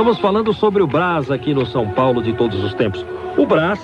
[0.00, 3.04] Estamos falando sobre o Brás aqui no São Paulo de todos os tempos.
[3.36, 3.78] O Brás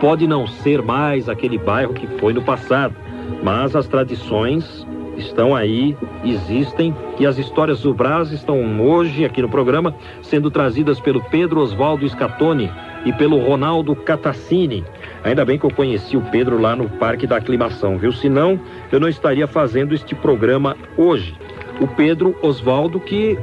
[0.00, 2.96] pode não ser mais aquele bairro que foi no passado,
[3.42, 4.86] mas as tradições
[5.18, 11.00] estão aí, existem e as histórias do Brás estão hoje aqui no programa sendo trazidas
[11.00, 12.72] pelo Pedro Oswaldo Scatoni
[13.04, 14.82] e pelo Ronaldo Catassini.
[15.22, 18.10] Ainda bem que eu conheci o Pedro lá no Parque da Aclimação, viu?
[18.10, 18.58] Senão
[18.90, 21.36] eu não estaria fazendo este programa hoje.
[21.78, 23.38] O Pedro Oswaldo que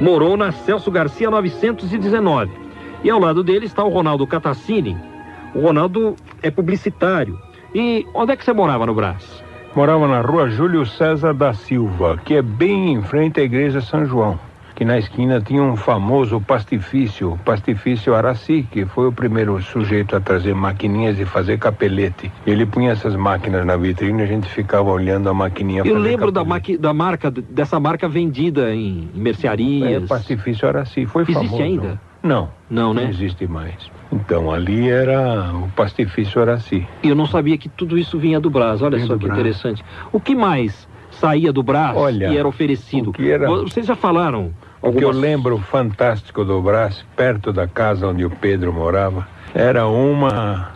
[0.00, 2.50] morou na Celso Garcia 919.
[3.04, 4.96] E ao lado dele está o Ronaldo Catassini.
[5.54, 7.38] O Ronaldo é publicitário.
[7.74, 9.42] E onde é que você morava no Brás?
[9.74, 14.04] Morava na rua Júlio César da Silva, que é bem em frente à igreja São
[14.04, 14.38] João.
[14.80, 20.20] Que na esquina tinha um famoso pastifício, pastifício Araci, que foi o primeiro sujeito a
[20.20, 22.32] trazer maquininhas e fazer capelete.
[22.46, 26.32] Ele punha essas máquinas na vitrine e a gente ficava olhando a maquininha Eu lembro
[26.32, 30.04] da, maqui, da marca, dessa marca vendida em mercearias.
[30.04, 31.62] É, pastifício Araci, foi Existe famoso.
[31.62, 32.00] ainda?
[32.22, 33.02] Não, Não, né?
[33.02, 33.74] não existe mais.
[34.10, 36.88] Então, ali era o pastifício Araci.
[37.02, 38.80] E eu não sabia que tudo isso vinha do Brás.
[38.80, 39.38] Olha só que Brás.
[39.38, 39.84] interessante.
[40.10, 43.12] O que mais saía do Brás Olha, e era oferecido?
[43.18, 45.16] era- Vocês já falaram O que eu algumas...
[45.16, 50.70] lembro fantástico do Brás, perto da casa onde o Pedro morava, era uma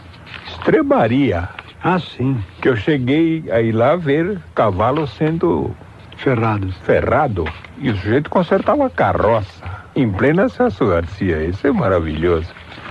[0.46, 1.48] estrebaria.
[1.82, 2.36] Ah, sim.
[2.60, 5.70] Que eu cheguei a ir lá ver cavalo sendo
[6.16, 6.74] Ferrados.
[6.78, 7.44] ferrado
[7.78, 9.62] e o sujeito consertava a carroça
[9.96, 11.44] em plena Celso Garcia.
[11.44, 12.48] Isso é maravilhoso.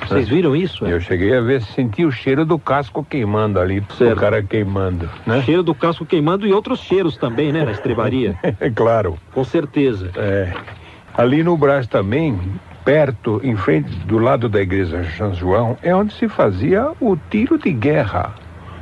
[0.08, 0.86] Vocês viram isso?
[0.86, 0.92] é?
[0.94, 4.18] Eu cheguei a ver, senti o cheiro do casco queimando ali, Certo.
[4.18, 5.42] o cara queimando, né?
[5.44, 7.64] Cheiro do casco queimando e outros cheiros também, né?
[7.64, 8.38] Na estrebaria.
[8.60, 9.18] É claro.
[9.32, 10.12] Com certeza.
[10.16, 10.52] É.
[11.16, 12.40] Ali no Brás também,
[12.84, 17.58] perto, em frente, do lado da igreja São João, é onde se fazia o tiro
[17.58, 18.34] de guerra.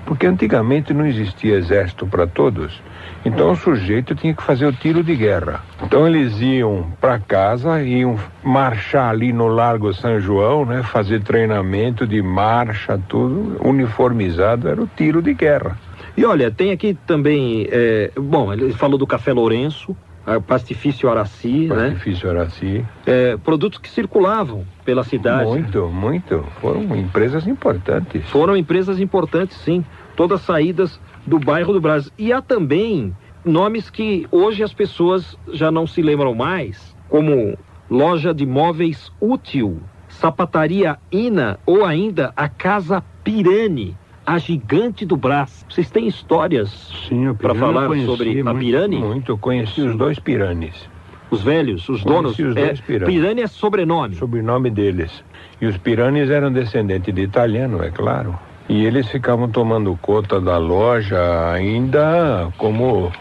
[0.05, 2.81] Porque antigamente não existia exército para todos.
[3.23, 5.61] Então o sujeito tinha que fazer o tiro de guerra.
[5.83, 10.81] Então eles iam para casa, iam marchar ali no Largo São João, né?
[10.83, 15.77] Fazer treinamento de marcha, tudo uniformizado, era o tiro de guerra.
[16.17, 17.67] E olha, tem aqui também...
[17.71, 19.95] é, Bom, ele falou do Café Lourenço,
[20.45, 21.99] Pastifício Araci, né?
[22.23, 22.85] Era assim.
[23.05, 25.49] É, produtos que circulavam pela cidade.
[25.49, 26.43] Muito, muito.
[26.59, 28.29] Foram empresas importantes.
[28.29, 29.83] Foram empresas importantes, sim.
[30.15, 32.11] Todas saídas do bairro do Brasil.
[32.17, 37.57] E há também nomes que hoje as pessoas já não se lembram mais, como
[37.89, 43.97] Loja de Móveis Útil, Sapataria Ina ou ainda a Casa Pirani,
[44.31, 45.65] a gigante do Brás.
[45.69, 46.89] Vocês têm histórias
[47.37, 48.59] para falar conheci sobre a muito.
[48.59, 48.97] Pirani?
[48.97, 49.31] Muito.
[49.33, 50.89] Eu conheci os dois piranes.
[51.29, 52.35] Os velhos, os donos.
[52.35, 53.11] Conheci os é, dois Pirani.
[53.11, 54.15] Pirani é sobrenome.
[54.15, 55.23] sobrenome deles.
[55.59, 58.39] E os piranes eram descendentes de italiano, é claro.
[58.69, 63.11] E eles ficavam tomando conta da loja ainda como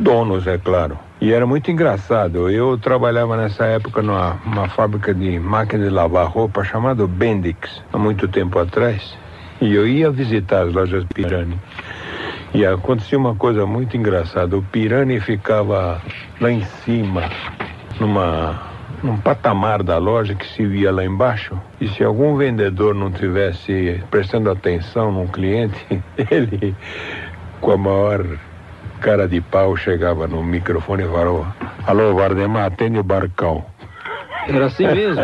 [0.00, 0.98] donos, é claro.
[1.20, 2.48] E era muito engraçado.
[2.50, 7.98] Eu trabalhava nessa época numa, numa fábrica de máquina de lavar roupa chamada Bendix, há
[7.98, 9.14] muito tempo atrás.
[9.60, 11.58] E eu ia visitar as lojas Pirani.
[12.52, 14.56] E acontecia uma coisa muito engraçada.
[14.56, 16.00] O Pirani ficava
[16.40, 17.30] lá em cima,
[17.98, 18.60] numa,
[19.02, 21.60] num patamar da loja que se via lá embaixo.
[21.80, 25.84] E se algum vendedor não tivesse prestando atenção num cliente,
[26.30, 26.76] ele,
[27.60, 28.24] com a maior
[29.00, 31.46] cara de pau, chegava no microfone e falou:
[31.86, 33.64] Alô, Vardemar, atende o barcão.
[34.48, 35.22] Era assim mesmo.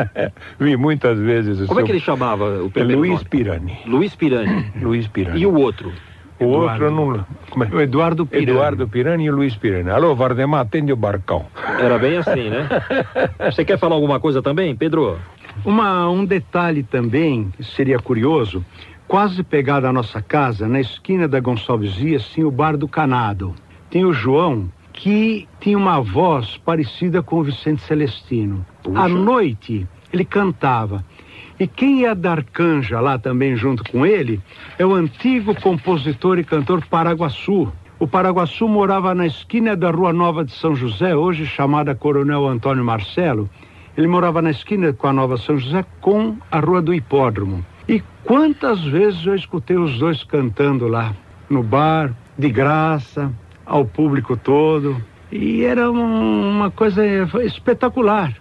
[0.58, 3.24] Vi muitas vezes Como é seu- que ele chamava o É primeiro Luiz nome?
[3.28, 3.78] Pirani.
[3.86, 4.72] Luiz Pirani.
[4.80, 5.40] Luiz Pirani.
[5.40, 5.92] E o outro?
[6.38, 7.24] O outro eu não.
[7.50, 7.68] Como é?
[7.68, 8.50] O Eduardo Pirani.
[8.50, 9.88] Eduardo Pirani e o Luiz Pirani.
[9.90, 11.46] Alô, Vardemar, atende o barcão.
[11.80, 12.68] Era bem assim, né?
[13.50, 15.18] Você quer falar alguma coisa também, Pedro?
[15.64, 18.62] Uma, um detalhe também que seria curioso,
[19.08, 23.54] quase pegado à nossa casa, na esquina da Gonçalves Dias, tinha o Bar do Canado.
[23.88, 28.66] Tem o João, que tinha uma voz parecida com o Vicente Celestino.
[28.82, 28.98] Puxa.
[28.98, 31.04] À noite, ele cantava.
[31.60, 34.40] E quem ia dar canja lá também junto com ele
[34.78, 37.70] é o antigo compositor e cantor Paraguaçu.
[37.98, 42.84] O Paraguaçu morava na esquina da Rua Nova de São José, hoje chamada Coronel Antônio
[42.84, 43.48] Marcelo.
[43.96, 47.64] Ele morava na esquina com a Nova São José com a Rua do Hipódromo.
[47.88, 51.14] E quantas vezes eu escutei os dois cantando lá,
[51.48, 53.32] no bar, de graça,
[53.66, 54.96] ao público todo.
[55.30, 57.04] E era um, uma coisa
[57.44, 58.32] espetacular,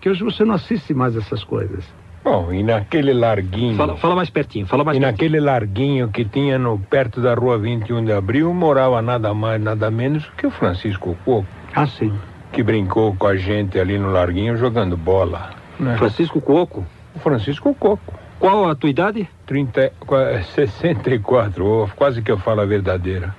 [0.00, 1.84] que hoje você não assiste mais essas coisas.
[2.24, 3.76] Bom, e naquele larguinho.
[3.76, 5.12] Fala, fala mais pertinho, fala mais E pertinho.
[5.12, 9.90] naquele larguinho que tinha no, perto da rua 21 de abril, morava nada mais, nada
[9.90, 12.12] menos que o Francisco Coco, Ah, sim.
[12.50, 15.50] que brincou com a gente ali no larguinho jogando bola.
[15.78, 15.96] Né?
[15.98, 16.84] Francisco Coco.
[17.14, 18.14] O Francisco Coco.
[18.40, 19.28] Qual a tua idade?
[19.46, 23.34] 30, qua- 64, oh, quase que eu falo a verdadeira.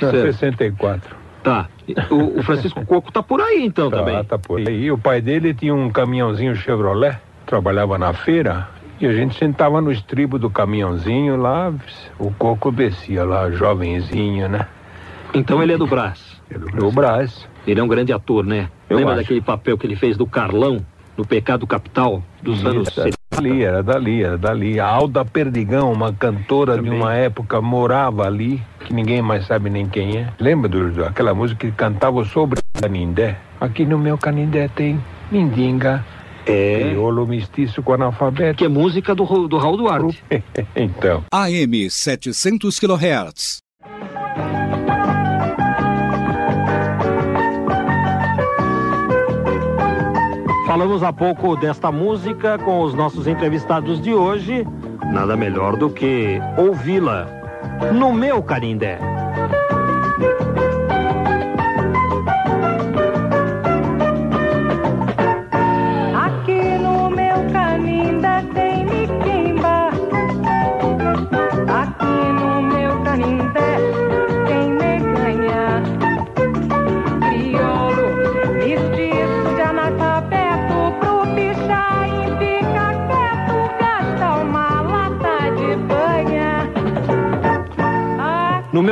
[0.00, 0.32] Não, Certo.
[0.32, 1.16] 64.
[1.42, 1.68] Tá.
[2.10, 4.24] O, o Francisco Coco tá por aí então Tá, também.
[4.24, 4.90] tá por aí.
[4.90, 7.16] O pai dele tinha um caminhãozinho Chevrolet,
[7.46, 8.68] trabalhava na feira,
[9.00, 11.72] e a gente sentava no estribo do caminhãozinho lá,
[12.18, 14.66] o coco descia lá, jovenzinho, né?
[15.32, 16.40] Então ele é do Brás.
[16.74, 17.46] No Brás.
[17.66, 18.68] Ele é um grande ator, né?
[18.88, 19.22] Eu Lembra acho.
[19.22, 20.84] daquele papel que ele fez do Carlão
[21.16, 23.10] no Pecado Capital dos anos Isso, era
[23.42, 24.80] dali, era dali, era dali.
[24.80, 26.98] A Alda Perdigão, uma cantora de Também.
[27.00, 30.28] uma época, morava ali, que ninguém mais sabe nem quem é.
[30.38, 33.36] Lembra do, do- aquela música que cantava sobre Canindé?
[33.60, 36.04] Aqui no meu Canindé tem Mindinga,
[36.46, 36.80] É.
[36.80, 38.58] crioulo mestiço com analfabeto.
[38.58, 40.22] Que é música do, do Raul Duarte.
[40.74, 43.58] então, AM 700 kHz.
[50.78, 54.64] Falamos há pouco desta música com os nossos entrevistados de hoje.
[55.12, 57.26] Nada melhor do que ouvi-la
[57.92, 58.96] no meu Carindé.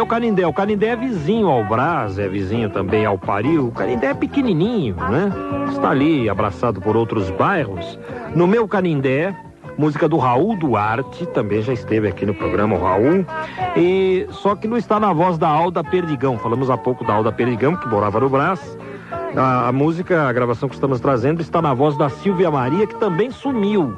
[0.06, 3.66] Meu Canindé, o Canindé é vizinho ao Brás, é vizinho também ao Paril.
[3.66, 5.32] O Canindé é pequenininho, né?
[5.72, 7.98] Está ali abraçado por outros bairros.
[8.32, 9.34] No meu Canindé,
[9.76, 13.26] música do Raul Duarte, também já esteve aqui no programa o Raul.
[13.76, 16.38] E só que não está na voz da Alda Perdigão.
[16.38, 18.78] Falamos há pouco da Alda Perdigão, que morava no Brás.
[19.36, 22.94] A, a música, a gravação que estamos trazendo está na voz da Silvia Maria, que
[22.94, 23.92] também sumiu.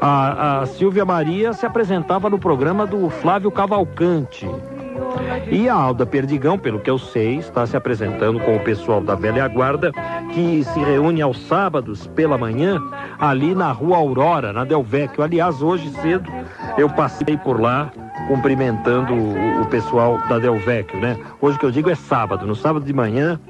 [0.00, 4.48] A, a Silvia Maria se apresentava no programa do Flávio Cavalcante.
[5.50, 9.14] E a Alda Perdigão, pelo que eu sei, está se apresentando com o pessoal da
[9.14, 9.92] Velha Guarda,
[10.32, 12.80] que se reúne aos sábados pela manhã,
[13.18, 15.22] ali na Rua Aurora, na Del Vecchio.
[15.22, 16.30] Aliás, hoje cedo
[16.78, 17.90] eu passei por lá
[18.28, 21.16] cumprimentando o, o pessoal da Del Vecchio, né?
[21.40, 22.46] Hoje que eu digo é sábado.
[22.46, 23.40] No sábado de manhã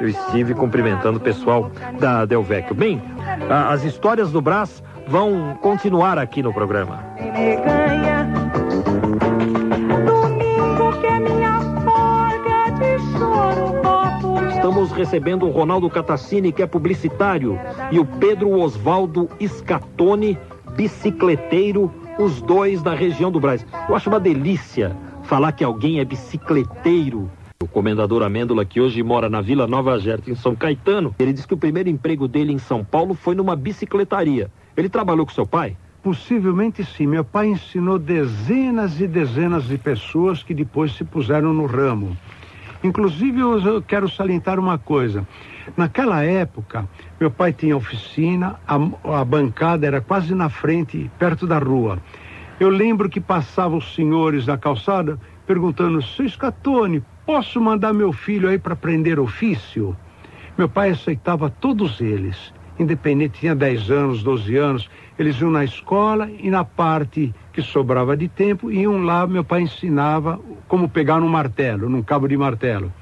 [0.00, 1.70] eu estive cumprimentando o pessoal
[2.00, 2.74] da Del Vecchio.
[2.74, 3.00] Bem,
[3.48, 7.00] a- as histórias do Brás vão continuar aqui no programa.
[7.20, 7.98] neganha.
[7.98, 8.17] Domingo
[14.68, 17.58] Estamos recebendo o Ronaldo Catacini, que é publicitário,
[17.90, 20.36] e o Pedro Osvaldo Scatone,
[20.76, 23.64] bicicleteiro, os dois da região do Brás.
[23.88, 27.30] Eu acho uma delícia falar que alguém é bicicleteiro.
[27.62, 31.48] O comendador Amêndola, que hoje mora na Vila Nova Gerta, em São Caetano, ele disse
[31.48, 34.50] que o primeiro emprego dele em São Paulo foi numa bicicletaria.
[34.76, 35.78] Ele trabalhou com seu pai?
[36.02, 37.06] Possivelmente sim.
[37.06, 42.14] Meu pai ensinou dezenas e dezenas de pessoas que depois se puseram no ramo.
[42.82, 45.26] Inclusive, eu quero salientar uma coisa.
[45.76, 46.88] Naquela época,
[47.20, 51.98] meu pai tinha oficina, a, a bancada era quase na frente, perto da rua.
[52.60, 58.48] Eu lembro que passavam os senhores na calçada perguntando: Seu Scatone, posso mandar meu filho
[58.48, 59.96] aí para aprender ofício?
[60.56, 64.90] Meu pai aceitava todos eles, independente, tinha 10 anos, 12 anos.
[65.18, 69.62] Eles iam na escola e na parte que sobrava de tempo, iam lá, meu pai
[69.62, 72.92] ensinava como pegar um martelo, num cabo de martelo.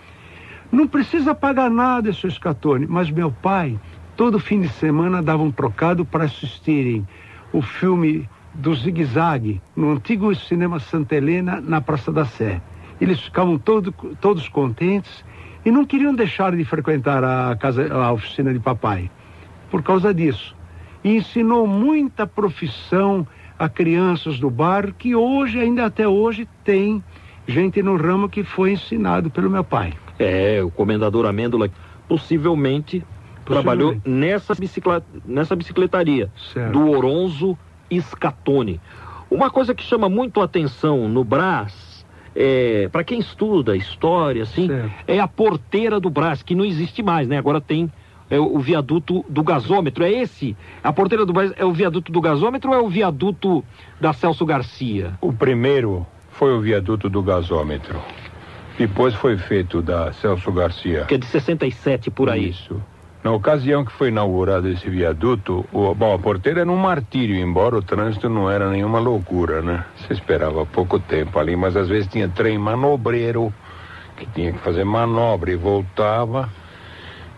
[0.72, 3.78] Não precisa pagar nada, seu Scatone, mas meu pai,
[4.16, 7.06] todo fim de semana, dava um trocado para assistirem
[7.52, 12.62] o filme do Zig Zag, no antigo cinema Santa Helena, na Praça da Sé.
[12.98, 15.22] Eles ficavam todo, todos contentes
[15.66, 19.10] e não queriam deixar de frequentar a, casa, a oficina de papai,
[19.70, 20.55] por causa disso.
[21.06, 23.24] E ensinou muita profissão
[23.56, 27.00] a crianças do bairro que hoje, ainda até hoje, tem
[27.46, 29.92] gente no ramo que foi ensinado pelo meu pai.
[30.18, 31.70] É, o comendador Amêndola
[32.08, 33.04] possivelmente,
[33.44, 36.72] trabalhou nessa, bicicla, nessa bicicletaria Certo.
[36.72, 37.56] do Oronzo
[38.00, 38.80] Scatone.
[39.30, 44.66] Uma coisa que chama muito a atenção no Brás, é, para quem estuda história, assim,
[44.66, 44.90] Certo.
[45.06, 47.38] é a porteira do Brás, que não existe mais, né?
[47.38, 47.88] Agora tem
[48.30, 50.04] é, o, viaduto do gasômetro.
[50.04, 50.56] É esse?
[50.82, 53.64] A porteira do Brás é o viaduto do gasômetro ou é o viaduto
[54.00, 55.14] da Celso Garcia?
[55.20, 57.98] o primeiro foi o viaduto do gasômetro.
[58.78, 61.04] Depois foi feito da Celso Garcia.
[61.06, 62.50] Que é de 67 por aí.
[62.50, 62.80] Isso.
[63.24, 67.76] Na ocasião que foi inaugurado esse viaduto, o, bom, a porteira era um martírio, embora
[67.76, 69.84] o trânsito não era nenhuma loucura, né?
[69.96, 73.52] Você esperava pouco tempo ali, mas às vezes tinha trem manobreiro,
[74.16, 76.48] que tinha que fazer manobra e voltava.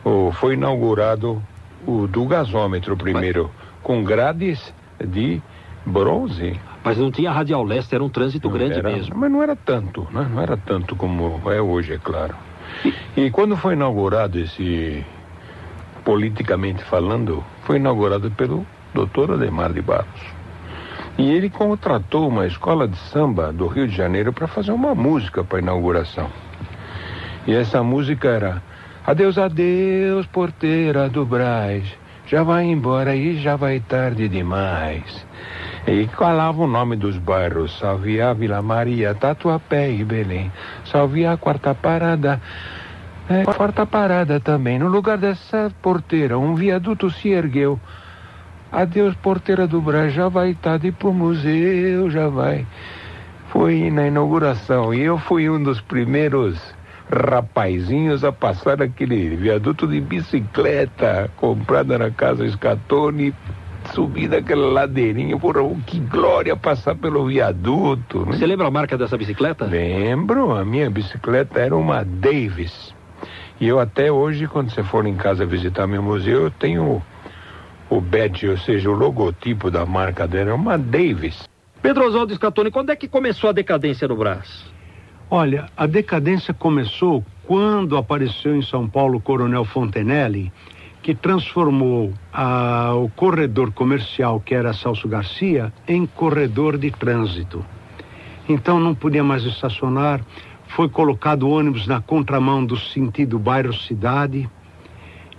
[0.04, 1.42] O, foi inaugurado
[1.86, 3.50] o do gasômetro primeiro,
[3.82, 4.72] com grades
[5.04, 5.40] de
[5.84, 6.58] bronze.
[6.84, 9.16] Mas não tinha radial leste, era um trânsito grande Era- mesmo.
[9.16, 10.26] Mas não era tanto, né?
[10.30, 12.34] Não era tanto como é hoje, é claro.
[13.16, 15.04] E quando foi inaugurado esse,
[16.04, 20.38] politicamente falando, foi inaugurado pelo doutor Ademar de Barros.
[21.16, 25.42] E ele contratou uma escola de samba do Rio de Janeiro para fazer uma música
[25.42, 26.28] para a inauguração.
[27.46, 28.62] E essa música era
[29.08, 31.82] Adeus, adeus, porteira do Braz.
[32.26, 35.26] Já vai embora e já vai tarde demais.
[35.86, 40.52] E falava o nome dos bairros: Salvia, Vila Maria, Tatuapé e Belém.
[40.84, 42.38] Salvia, quarta parada.
[43.30, 44.78] É, quarta parada também.
[44.78, 47.80] No lugar dessa porteira, um viaduto se ergueu.
[48.70, 52.66] Adeus, porteira do Braz, já vai tarde pro museu, já vai.
[53.48, 56.76] Foi na inauguração e eu fui um dos primeiros
[57.10, 63.34] rapazinhos a passar aquele viaduto de bicicleta comprada na casa Scatone,
[63.94, 65.38] subir daquela ladeirinha.
[65.38, 68.26] Porra, que glória passar pelo viaduto.
[68.26, 68.32] né?
[68.36, 69.64] Você lembra a marca dessa bicicleta?
[69.64, 72.94] Lembro, a minha bicicleta era uma Davis.
[73.60, 77.02] E eu até hoje, quando você for em casa visitar meu museu, eu tenho
[77.90, 81.48] o badge, ou seja, o logotipo da marca dela, é uma Davis.
[81.80, 84.67] Pedro Oswaldo Scatoni, quando é que começou a decadência no Brás?
[85.30, 90.50] Olha, a decadência começou quando apareceu em São Paulo o Coronel Fontenelle,
[91.02, 97.62] que transformou ah, o corredor comercial, que era Celso Garcia, em corredor de trânsito.
[98.48, 100.22] Então não podia mais estacionar,
[100.68, 104.48] foi colocado ônibus na contramão do sentido bairro-cidade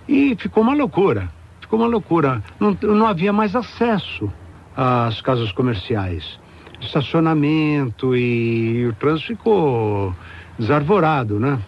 [0.08, 1.28] e ficou uma loucura.
[1.60, 2.42] Ficou uma loucura.
[2.60, 4.32] Não, não havia mais acesso
[4.76, 6.39] às casas comerciais.
[6.80, 10.14] Estacionamento e o trânsito ficou
[10.58, 11.58] desarvorado, né?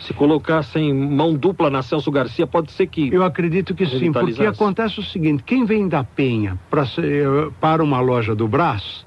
[0.00, 3.12] Se colocassem mão dupla na Celso Garcia, pode ser que.
[3.12, 7.82] Eu acredito que sim, porque acontece o seguinte: quem vem da Penha pra, eh, para
[7.82, 9.04] uma loja do Brás,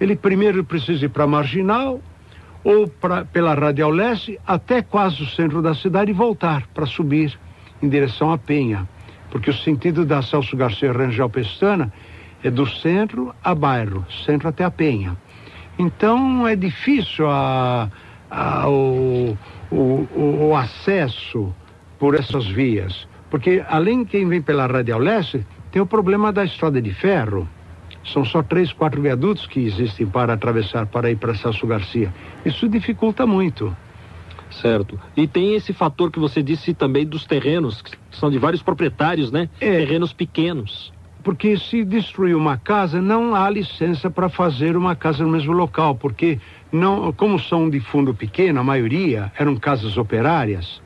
[0.00, 2.00] ele primeiro precisa ir para Marginal
[2.62, 7.38] ou pra, pela Radial Leste até quase o centro da cidade e voltar para subir
[7.82, 8.88] em direção à Penha.
[9.30, 11.92] Porque o sentido da Celso Garcia Rangel Pestana
[12.42, 15.16] é do centro a bairro, centro até a Penha.
[15.78, 17.88] Então é difícil a,
[18.30, 19.36] a- o,
[19.70, 21.54] o, o- acesso
[21.98, 23.06] por essas vias.
[23.30, 27.48] Porque além de quem vem pela Radial Leste, tem o problema da estrada de ferro.
[28.04, 32.12] São só três, quatro viadutos que existem para atravessar para ir para Celso Garcia.
[32.44, 33.76] Isso dificulta muito.
[34.50, 34.98] Certo.
[35.14, 39.30] E tem esse fator que você disse também dos terrenos, que são de vários proprietários,
[39.30, 39.50] né?
[39.60, 39.78] É.
[39.78, 40.90] Terrenos pequenos.
[41.28, 45.94] Porque se destruir uma casa, não há licença para fazer uma casa no mesmo local,
[45.94, 46.40] porque
[46.72, 50.80] não, como são de fundo pequeno, a maioria eram casas operárias.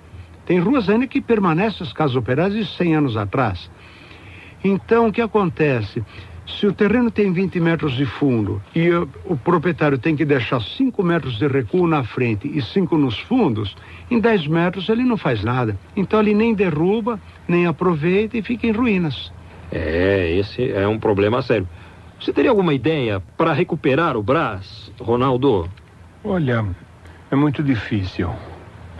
[0.45, 3.71] Tem ruas ainda que permanecem as casas operárias de 100 anos atrás.
[4.65, 6.03] Então, o que acontece?
[6.45, 10.61] Se o terreno tem 20 metros de fundo e o, o proprietário tem que deixar
[10.61, 13.77] 5 metros de recuo na frente e 5 nos fundos,
[14.11, 15.79] em 10 metros ele não faz nada.
[15.95, 19.31] Então ele nem derruba, nem aproveita e fica em ruínas.
[19.73, 21.67] É, esse é um problema sério.
[22.21, 25.69] Você teria alguma ideia para recuperar o Brás, Ronaldo?
[26.23, 26.64] Olha,
[27.31, 28.31] é muito difícil.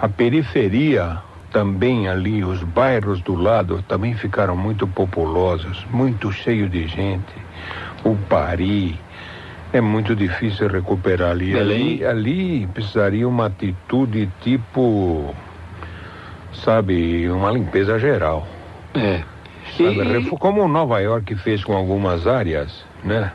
[0.01, 1.19] A periferia
[1.53, 7.35] também ali, os bairros do lado também ficaram muito populosos, muito cheio de gente.
[8.03, 8.99] O Pari.
[9.73, 11.59] É muito difícil recuperar ali.
[11.59, 15.35] Ali, ali precisaria uma atitude tipo,
[16.53, 18.47] sabe, uma limpeza geral.
[18.95, 19.23] É.
[19.79, 23.33] E- Como Nova York fez com algumas áreas, né?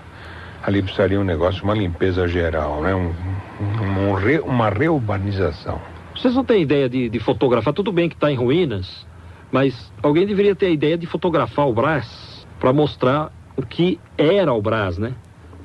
[0.63, 2.93] Ali precisaria um negócio, uma limpeza geral, né?
[2.93, 3.13] Um,
[3.61, 5.79] um- um re- uma reurbanização.
[6.15, 7.73] Vocês não têm ideia de, de fotografar?
[7.73, 9.05] Tudo bem que está em ruínas,
[9.51, 14.51] mas alguém deveria ter a ideia de fotografar o Brás para mostrar o que era
[14.51, 15.13] o Brás, né?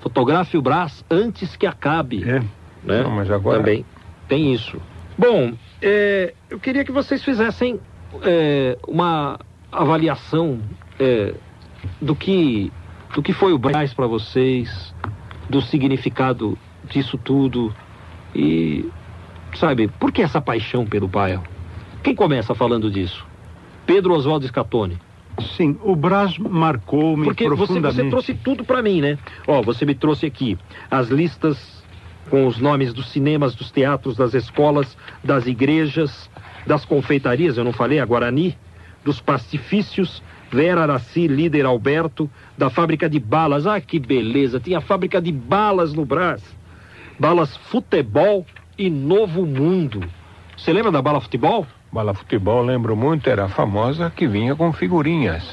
[0.01, 2.23] Fotografe o Brás antes que acabe.
[2.29, 2.41] É.
[2.85, 3.03] né?
[3.03, 3.85] Não, mas agora- Também
[4.29, 4.77] tem isso.
[5.17, 7.81] Bom, é, eu queria que vocês fizessem
[8.23, 9.39] é, uma
[9.73, 10.61] avaliação
[11.01, 11.35] é,
[12.01, 12.71] do que
[13.15, 14.95] do que foi o Brás para vocês,
[15.51, 17.75] do significado disso tudo
[18.35, 18.89] e
[19.55, 21.43] sabe por que essa paixão pelo bairro?
[22.03, 23.27] Quem começa falando disso?
[23.87, 24.99] Pedro Oswaldo Scatone.
[25.57, 28.03] Sim, o Brás marcou-me Porque você, profundamente.
[28.03, 29.19] você trouxe tudo para mim, né?
[29.47, 30.59] Ó, você me trouxe aqui
[30.91, 31.83] as listas
[32.31, 36.31] com os nomes dos cinemas, dos teatros, das escolas, das igrejas,
[36.67, 38.57] das confeitarias, eu não falei, a Guarani,
[39.05, 43.67] dos pastifícios, Vera Araci, líder Alberto, da fábrica de balas.
[43.67, 44.61] Ah, que beleza!
[44.61, 46.43] Tinha fábrica de balas no Brás.
[47.19, 48.47] Balas Futebol
[48.79, 50.03] e Novo Mundo.
[50.57, 51.67] Você lembra da bala futebol?
[51.91, 55.45] Bala futebol, lembro muito, era a famosa que vinha com figurinhas.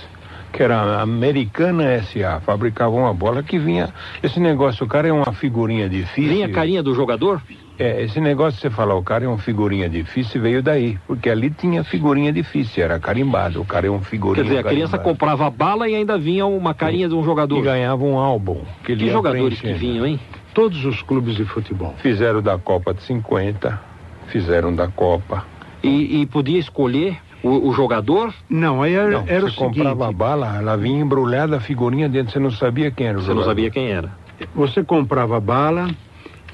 [0.52, 3.94] Que era a Americana SA, fabricava uma bola que vinha.
[4.22, 6.34] Esse negócio, o cara é uma figurinha difícil.
[6.34, 7.42] Vinha a carinha do jogador?
[7.80, 10.98] É, esse negócio de você falar, o cara é uma figurinha difícil, veio daí.
[11.08, 13.62] Porque ali tinha figurinha difícil, era carimbado.
[13.62, 15.10] O cara é um figurinha Quer dizer, a criança carimbado.
[15.18, 17.62] comprava bala e ainda vinha uma carinha de um E jogador.
[17.62, 18.62] ganhava um álbum.
[18.84, 20.20] Que, ele Que jogadores que vinham, hein?
[20.54, 21.94] Todos os clubes de futebol.
[22.00, 23.80] Fizeram da Copa de 50,
[24.28, 25.46] fizeram da Copa.
[25.82, 28.34] E, e podia escolher o, o jogador?
[28.50, 31.60] Não, aí era, Não, era o você comprava a seguinte: bala, ela vinha embrulhada, a
[31.62, 33.50] figurinha dentro, você não sabia quem era o Você não jogador.
[33.52, 34.12] sabia quem era.
[34.54, 35.88] você comprava a bala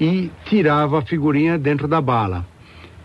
[0.00, 2.46] e tirava a figurinha dentro da bala.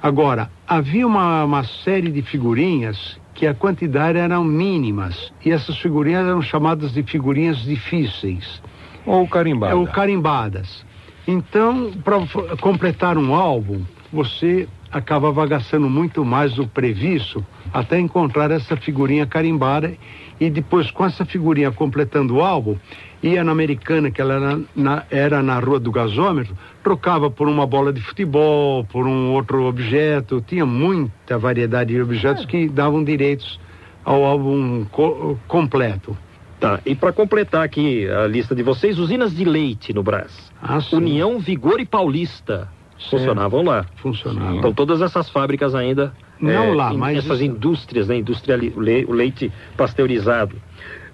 [0.02, 5.32] Agora, havia uma, uma série de figurinhas que a quantidade eram mínimas.
[5.46, 8.62] E essas figurinhas eram chamadas de figurinhas difíceis.
[9.06, 9.74] Ou carimbada.
[9.74, 10.86] É o carimbadas.
[11.28, 12.18] Então, para
[12.58, 19.94] completar um álbum, você acabava gastando muito mais do previsto até encontrar essa figurinha carimbada
[20.40, 22.78] e depois com essa figurinha completando o álbum,
[23.24, 27.66] ia na Americana, que ela era na, era na Rua do Gasômetro, trocava por uma
[27.68, 33.60] bola de futebol, por um outro objeto, tinha muita variedade de objetos que davam direitos
[34.04, 36.18] ao álbum co- completo.
[36.60, 40.52] Tá, e para completar aqui a lista de vocês, usinas de leite no Brás.
[40.62, 42.68] Ah, União, Vigor e Paulista
[43.10, 43.86] funcionavam lá.
[43.96, 44.56] funcionava.
[44.58, 46.14] Então todas essas fábricas ainda.
[46.40, 48.18] Não é, lá, mas Essas indústrias, né?
[48.18, 48.60] Indústria
[49.08, 50.56] o leite pasteurizado.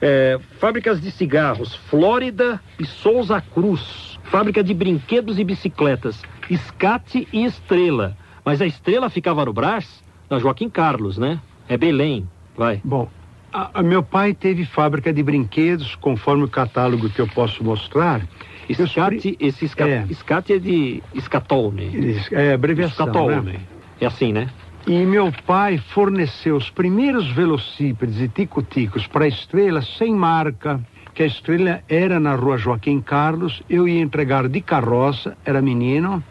[0.01, 4.18] É, fábricas de cigarros, Flórida e Souza Cruz.
[4.25, 8.16] Fábrica de brinquedos e bicicletas, Escate e Estrela.
[8.44, 11.39] Mas a Estrela ficava no Brás, na Joaquim Carlos, né?
[11.70, 12.82] É Belém, vai.
[12.84, 13.10] Bom,
[13.54, 18.22] a- a meu pai teve fábrica de brinquedos, conforme o catálogo que eu posso mostrar.
[18.70, 20.05] Escate, esse esca, É.
[20.10, 22.18] escate é de escatone.
[22.33, 23.42] É abreviação, Escatone.
[23.53, 23.60] né?
[24.01, 24.50] É assim, né?
[24.88, 30.80] E meu pai forneceu os primeiros velocípedes e tico-ticos para a Estrela sem marca,
[31.14, 36.24] que a Estrela era na rua Joaquim Carlos, eu ia entregar de carroça, era menino,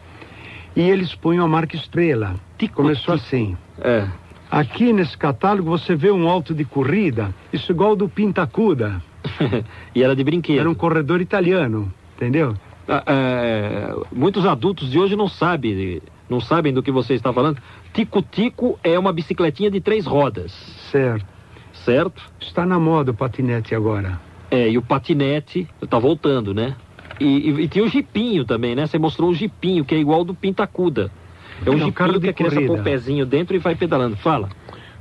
[0.75, 2.33] e eles punham a marca Estrela.
[2.57, 2.81] Tico-tico.
[2.81, 3.55] Começou assim.
[3.77, 4.07] É.
[4.49, 9.03] Aqui nesse catálogo você vê um alto de corrida, isso igual do Pintacuda,
[9.93, 10.61] e era de brinquedo.
[10.61, 12.55] era um corredor italiano, entendeu?
[12.87, 17.61] Ah, é, muitos adultos de hoje não sabem, não sabem do que você está falando.
[18.01, 20.51] Tico-tico é uma bicicletinha de três rodas,
[20.91, 21.25] Certo.
[21.73, 22.21] certo?
[22.39, 24.19] Está na moda o patinete agora.
[24.51, 26.75] É, e o patinete tá voltando, né?
[27.19, 28.85] E, e- e tinha o jipinho também, né?
[28.85, 31.09] Você mostrou o jipinho, que é igual ao do Pintacuda.
[31.65, 32.71] É um É carro jipinho de que a criança corrida.
[32.73, 34.15] põe o pezinho dentro e vai pedalando.
[34.15, 34.47] Fala.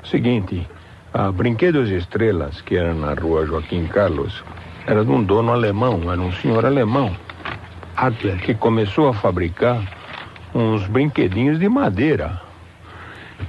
[0.03, 0.67] Seguinte,
[1.13, 4.43] a Brinquedos Estrelas, que era na rua Joaquim Carlos,
[4.87, 7.15] era de um dono alemão, era um senhor alemão,
[7.95, 8.39] Adler.
[8.41, 9.83] que começou a fabricar
[10.55, 12.46] uns brinquedinhos de madeira.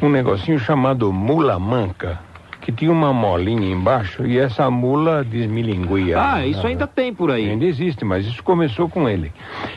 [0.01, 2.19] Um negocinho chamado mula manca,
[2.61, 6.21] que tinha uma molinha embaixo e essa mula desmilinguia.
[6.21, 7.49] Ah, isso ainda tem por aí.
[7.49, 9.31] Ainda existe, mas isso começou com ele.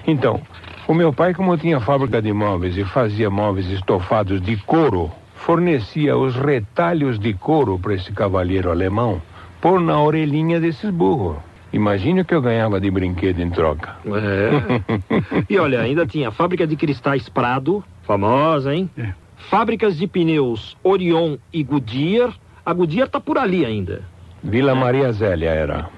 [0.06, 0.40] Então,
[0.88, 6.16] o meu pai, como tinha fábrica de móveis e fazia móveis estofados de couro, fornecia
[6.16, 9.22] os retalhos de couro para esse cavalheiro alemão
[9.60, 11.36] pôr na orelhinha desses burros.
[11.72, 13.94] Imagine o que eu ganhava de brinquedo em troca.
[14.06, 15.46] É.
[15.48, 18.90] e olha, ainda tinha fábrica de cristais Prado, famosa, hein?
[18.98, 19.12] É.
[19.48, 22.34] Fábricas de pneus Orion e Goodyear.
[22.64, 24.02] A Goodyear tá por ali ainda.
[24.42, 25.88] Vila Maria Zélia era.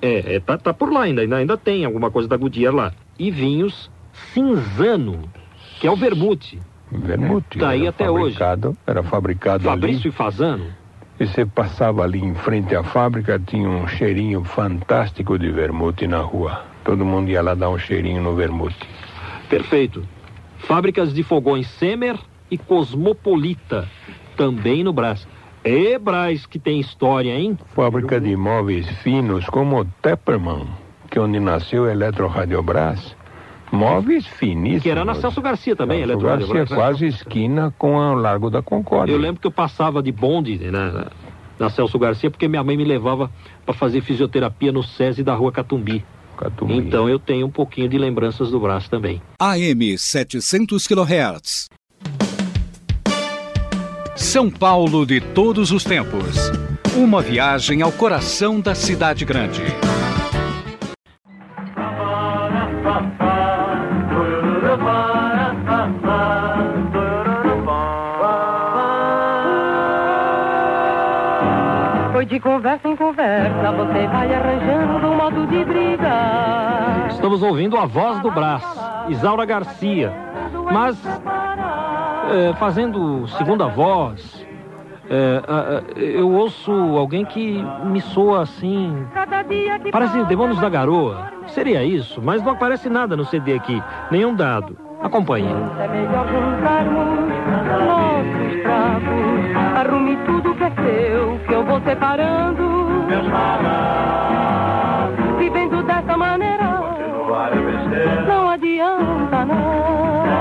[0.00, 1.36] É, é, tá, tá por lá ainda, ainda.
[1.36, 2.92] Ainda tem alguma coisa da Goodyear lá.
[3.18, 3.90] E vinhos
[4.32, 5.28] Cinzano,
[5.80, 6.60] que é o vermute.
[6.90, 7.58] Vermute.
[7.58, 8.36] Tá aí até hoje.
[8.86, 10.08] Era fabricado Fabrício ali.
[10.08, 10.66] e Fazano.
[11.18, 16.18] E você passava ali em frente à fábrica, tinha um cheirinho fantástico de vermute na
[16.18, 16.64] rua.
[16.84, 18.76] Todo mundo ia lá dar um cheirinho no vermute.
[19.48, 20.02] Perfeito.
[20.58, 22.18] Fábricas de fogões Semer
[22.52, 23.88] e Cosmopolita,
[24.36, 25.26] também no Brás.
[25.64, 27.58] É Brás que tem história, hein?
[27.74, 30.66] Fábrica de móveis finos como o Tepperman,
[31.10, 33.16] que é onde nasceu o Eletroradiobras.
[33.72, 34.82] Móveis finíssimos.
[34.82, 36.68] Que era na Celso Garcia também, Celso Garcia, Brás.
[36.68, 39.14] quase esquina com o Largo da Concórdia.
[39.14, 41.08] Eu lembro que eu passava de bonde né,
[41.58, 43.30] na, Celso Garcia, porque minha mãe me levava
[43.64, 46.04] para fazer fisioterapia no SESI da rua Catumbi.
[46.36, 46.74] Catumbi.
[46.74, 49.22] Então eu tenho um pouquinho de lembranças do Brás também.
[49.38, 51.70] AM 700 kHz.
[54.14, 56.50] São Paulo de todos os tempos.
[56.94, 59.62] Uma viagem ao coração da cidade grande.
[72.12, 77.08] Foi de conversa em conversa, você vai arranjando um modo de brigar.
[77.10, 78.62] Estamos ouvindo a voz do Brás,
[79.08, 80.12] Isaura Garcia.
[80.70, 80.96] Mas
[82.32, 84.46] é, fazendo segunda voz,
[85.10, 89.06] é, eu ouço alguém que me soa assim.
[89.90, 91.30] Parece Demônios da Garoa.
[91.48, 94.76] Seria isso, mas não aparece nada no CD aqui, nenhum dado.
[95.02, 95.48] Acompanhe.
[95.78, 97.32] É melhor juntarmos
[97.86, 99.56] nossos trapos.
[99.76, 102.62] Arrume tudo que é seu, que eu vou separando.
[105.38, 106.80] Vivendo dessa maneira,
[108.26, 110.31] não adianta não.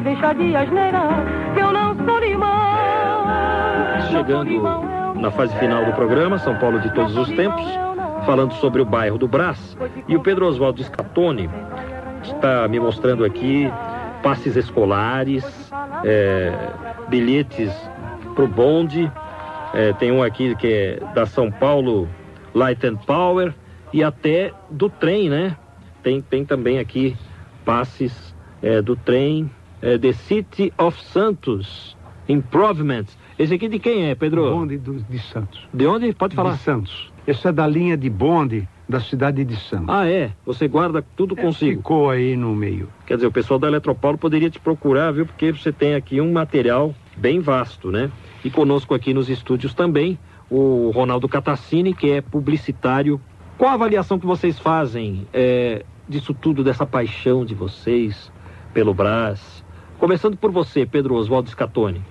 [0.00, 1.08] Deixa de asneira,
[1.54, 2.74] que eu não sou limão.
[4.10, 7.64] Chegando na fase final do programa, São Paulo de todos os tempos,
[8.26, 9.76] falando sobre o bairro do Brás.
[10.08, 11.48] E o Pedro Oswaldo Scatoni
[12.22, 13.70] está me mostrando aqui
[14.22, 15.44] passes escolares,
[16.04, 16.52] é,
[17.08, 17.72] bilhetes
[18.34, 19.10] para o bonde.
[19.72, 22.08] É, tem um aqui que é da São Paulo
[22.54, 23.54] Light and Power
[23.92, 25.56] e até do trem, né?
[26.02, 27.16] Tem, tem também aqui
[27.64, 29.50] passes é, do trem
[29.84, 31.94] é, The City of Santos
[32.28, 33.16] Improvements.
[33.38, 34.50] Esse aqui de quem é, Pedro?
[34.50, 35.60] Bonde do- de Santos.
[35.72, 36.12] De onde?
[36.14, 36.52] Pode falar.
[36.52, 37.12] De Santos.
[37.26, 39.86] Esse é da linha de bonde da cidade de Santos.
[39.88, 40.32] Ah, é?
[40.44, 41.78] Você guarda tudo consigo.
[41.78, 42.88] Ficou aí no meio.
[43.06, 45.24] Quer dizer, o pessoal da Eletropaulo poderia te procurar, viu?
[45.26, 48.10] Porque você tem aqui um material bem vasto, né?
[48.44, 50.18] E conosco aqui nos estúdios também
[50.50, 53.18] o Ronaldo Catassini, que é publicitário.
[53.56, 58.30] Qual a avaliação que vocês fazem é, disso tudo, dessa paixão de vocês
[58.74, 59.63] pelo Brás?
[60.04, 62.02] Começando por você, Pedro Oswaldo Scatoni.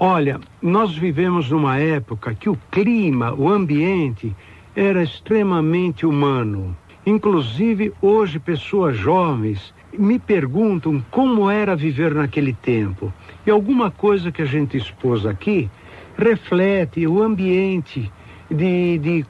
[0.00, 4.34] Olha, nós vivemos numa época que o clima, o ambiente
[4.74, 6.74] era extremamente humano.
[7.04, 13.12] Inclusive, hoje, pessoas jovens me perguntam como era viver naquele tempo.
[13.46, 15.68] E alguma coisa que a gente expôs aqui
[16.16, 18.10] reflete o ambiente
[18.50, 19.26] de, de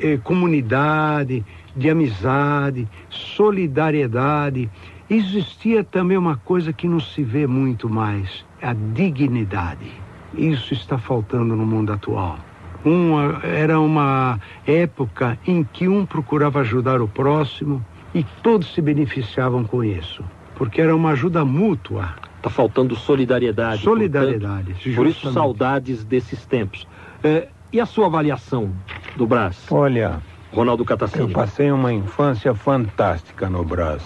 [0.00, 1.44] eh, comunidade,
[1.76, 4.70] de amizade, solidariedade.
[5.10, 9.90] Existia também uma coisa que não se vê muito mais: a dignidade.
[10.32, 12.38] Isso está faltando no mundo atual.
[12.84, 19.64] Uma, era uma época em que um procurava ajudar o próximo e todos se beneficiavam
[19.64, 22.14] com isso, porque era uma ajuda mútua.
[22.40, 23.82] Tá faltando solidariedade.
[23.82, 24.94] Solidariedade, portanto.
[24.94, 26.86] Por isso, saudades desses tempos.
[27.22, 28.72] É, e a sua avaliação
[29.16, 31.32] do Brás, Olha, Ronaldo eu Catassini?
[31.32, 34.02] passei uma infância fantástica no Brás.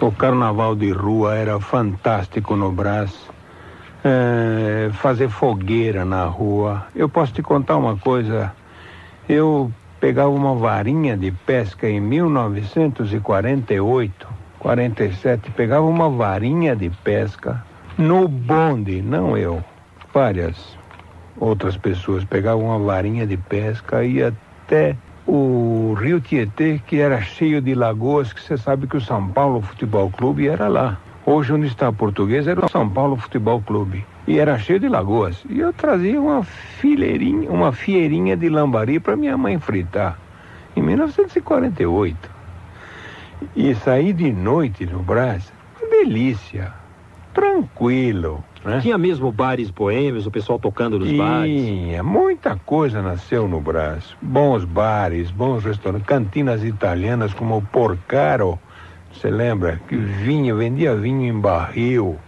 [0.00, 3.18] O carnaval de rua era fantástico no Brás.
[4.04, 6.86] É, fazer fogueira na rua.
[6.94, 8.52] Eu posso te contar uma coisa.
[9.28, 14.28] Eu pegava uma varinha de pesca em 1948,
[14.58, 17.64] 47, pegava uma varinha de pesca
[17.98, 19.64] no bonde, não eu,
[20.12, 20.76] várias
[21.38, 27.60] outras pessoas pegavam uma varinha de pesca e até o Rio Tietê, que era cheio
[27.60, 30.98] de lagoas, que você sabe que o São Paulo Futebol Clube era lá.
[31.24, 34.06] Hoje onde está a portuguesa era o São Paulo Futebol Clube.
[34.28, 35.44] E era cheio de lagoas.
[35.50, 40.16] E eu trazia uma fileirinha, uma fieirinha de lambari para minha mãe fritar.
[40.76, 42.30] Em 1948.
[43.56, 46.72] E sair de noite no Brás, uma delícia.
[47.34, 48.80] Tranquilo, né?
[48.80, 51.64] Tinha mesmo bares boêmios, o pessoal tocando nos bares.
[51.64, 54.16] Tinha, muita coisa nasceu no Brás.
[54.20, 58.58] Bons bares, bons restaurantes, cantinas italianas como o Porcaro,
[59.16, 59.80] você lembra?
[59.88, 62.18] Que vinho, vendia vinho em barril.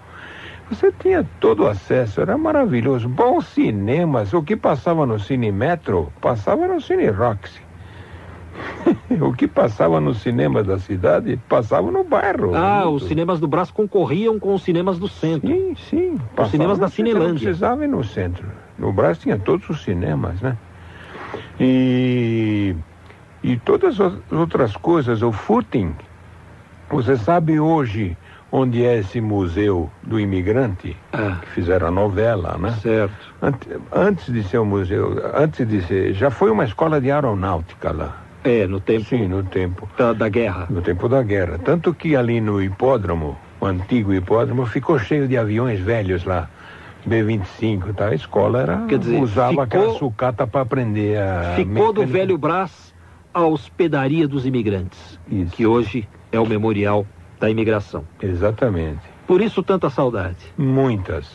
[0.71, 3.09] Você tinha todo o acesso, era maravilhoso.
[3.09, 7.68] Bons cinemas, o que passava no Cine Metro, passava no Cine Roxy.
[9.21, 12.55] o que passava no cinema da cidade, passava no bairro.
[12.55, 12.97] Ah, Muito.
[12.97, 15.49] os cinemas do Brás concorriam com os cinemas do centro.
[15.49, 16.19] Sim, sim.
[16.37, 17.45] Os cinemas da centro, Não Cinelândia.
[17.49, 18.47] precisava ir no centro.
[18.79, 20.57] No Brás tinha todos os cinemas, né?
[21.61, 22.75] E,
[23.43, 25.95] e todas as outras coisas, o footing.
[26.91, 28.17] Você sabe hoje
[28.51, 30.97] onde é esse museu do imigrante?
[31.13, 32.71] Ah, Que fizeram a novela, né?
[32.81, 33.15] certo.
[33.43, 36.15] Ante- Antes de ser um museu, antes de ser.
[36.15, 38.17] Já foi uma escola de aeronáutica lá.
[38.49, 39.89] É, no tempo Sim, no tempo.
[39.97, 40.67] da, da guerra.
[40.71, 41.59] No tempo da guerra.
[41.59, 46.49] Tanto que ali no hipódromo, o antigo hipódromo, ficou cheio de aviões velhos lá.
[47.07, 48.09] B-25, tá?
[48.09, 51.55] A escola era, Quer dizer, usava ficou- aquela sucata para aprender a...
[51.57, 52.07] Ficou do.
[52.07, 52.95] Velho Brás
[53.33, 55.55] à hospedaria dos imigrantes, Isso.
[55.55, 57.07] que hoje é o memorial
[57.39, 58.05] da imigração.
[58.23, 59.01] Exatamente.
[59.27, 61.31] Por isso tanta saudade Muitas,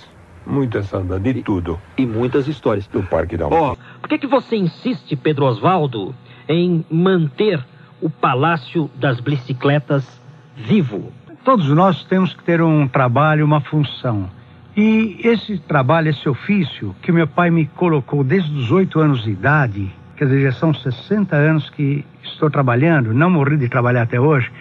[0.46, 1.80] muita saudade de tudo.
[1.98, 2.86] e muitas histórias.
[2.88, 6.14] Do Parque da Ó, por que, que você insiste, Pedro Osvaldo,
[6.48, 7.64] em manter
[8.02, 10.22] o Palácio das Bicicletas
[10.56, 11.12] vivo?
[11.44, 14.30] Todos nós temos que ter um trabalho, uma função.
[14.76, 19.32] E esse trabalho, esse ofício, que meu pai me colocou desde os oito anos de
[19.32, 24.20] idade, quer dizer, já são 60 anos que estou trabalhando, não morri de trabalhar até
[24.20, 24.52] hoje,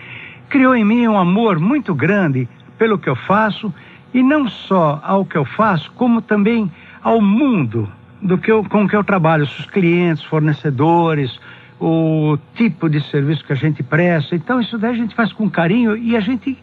[0.49, 3.73] criou em mim um amor muito grande pelo que eu faço
[4.13, 6.71] e não só ao que eu faço, como também
[7.03, 7.89] ao mundo
[8.21, 11.41] do que eu, com que eu trabalho, os clientes, fornecedores,
[11.85, 14.37] o tipo de serviço que a gente presta.
[14.37, 16.57] Então, isso daí a gente faz com carinho e a gente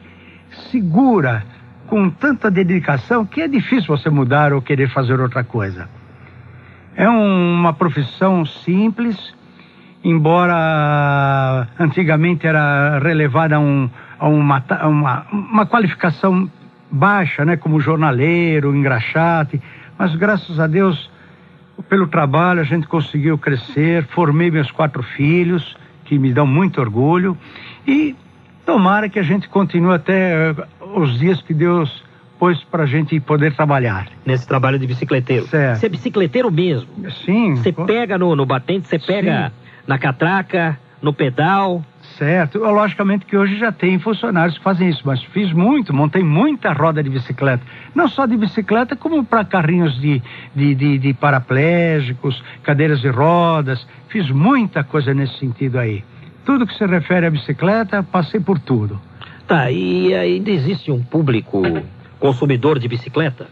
[0.71, 1.43] segura
[1.87, 5.89] com tanta dedicação que é difícil você mudar ou querer fazer outra coisa.
[6.95, 9.17] É um, uma profissão simples,
[10.03, 16.49] embora antigamente era relevada a, um, a uma, uma, uma qualificação
[16.89, 19.61] baixa, né, como jornaleiro, engraxate,
[19.97, 21.11] mas graças a Deus,
[21.87, 27.37] pelo trabalho, a gente conseguiu crescer, formei meus quatro filhos, que me dão muito orgulho,
[27.87, 28.15] e
[28.65, 30.55] tomara que a gente continue até eh,
[30.95, 32.03] os dias que Deus
[32.39, 34.07] pôs para a gente poder trabalhar.
[34.25, 35.45] Nesse trabalho de bicicleteiro.
[35.47, 35.79] Certo.
[35.79, 36.87] Você é bicicleteiro mesmo?
[37.25, 37.55] Sim.
[37.55, 39.53] Você pega no, no batente, você pega Sim.
[39.85, 41.83] na catraca, no pedal?
[42.19, 42.59] Certo.
[42.59, 47.01] Logicamente que hoje já tem funcionários que fazem isso, mas fiz muito, montei muita roda
[47.01, 47.63] de bicicleta.
[47.95, 50.21] Não só de bicicleta, como para carrinhos de,
[50.53, 53.87] de, de, de paraplégicos, cadeiras de rodas.
[54.09, 56.03] Fiz muita coisa nesse sentido aí.
[56.43, 58.99] Tudo que se refere à bicicleta, passei por tudo.
[59.47, 61.61] Tá, e ainda existe um público
[62.19, 63.47] consumidor de bicicleta?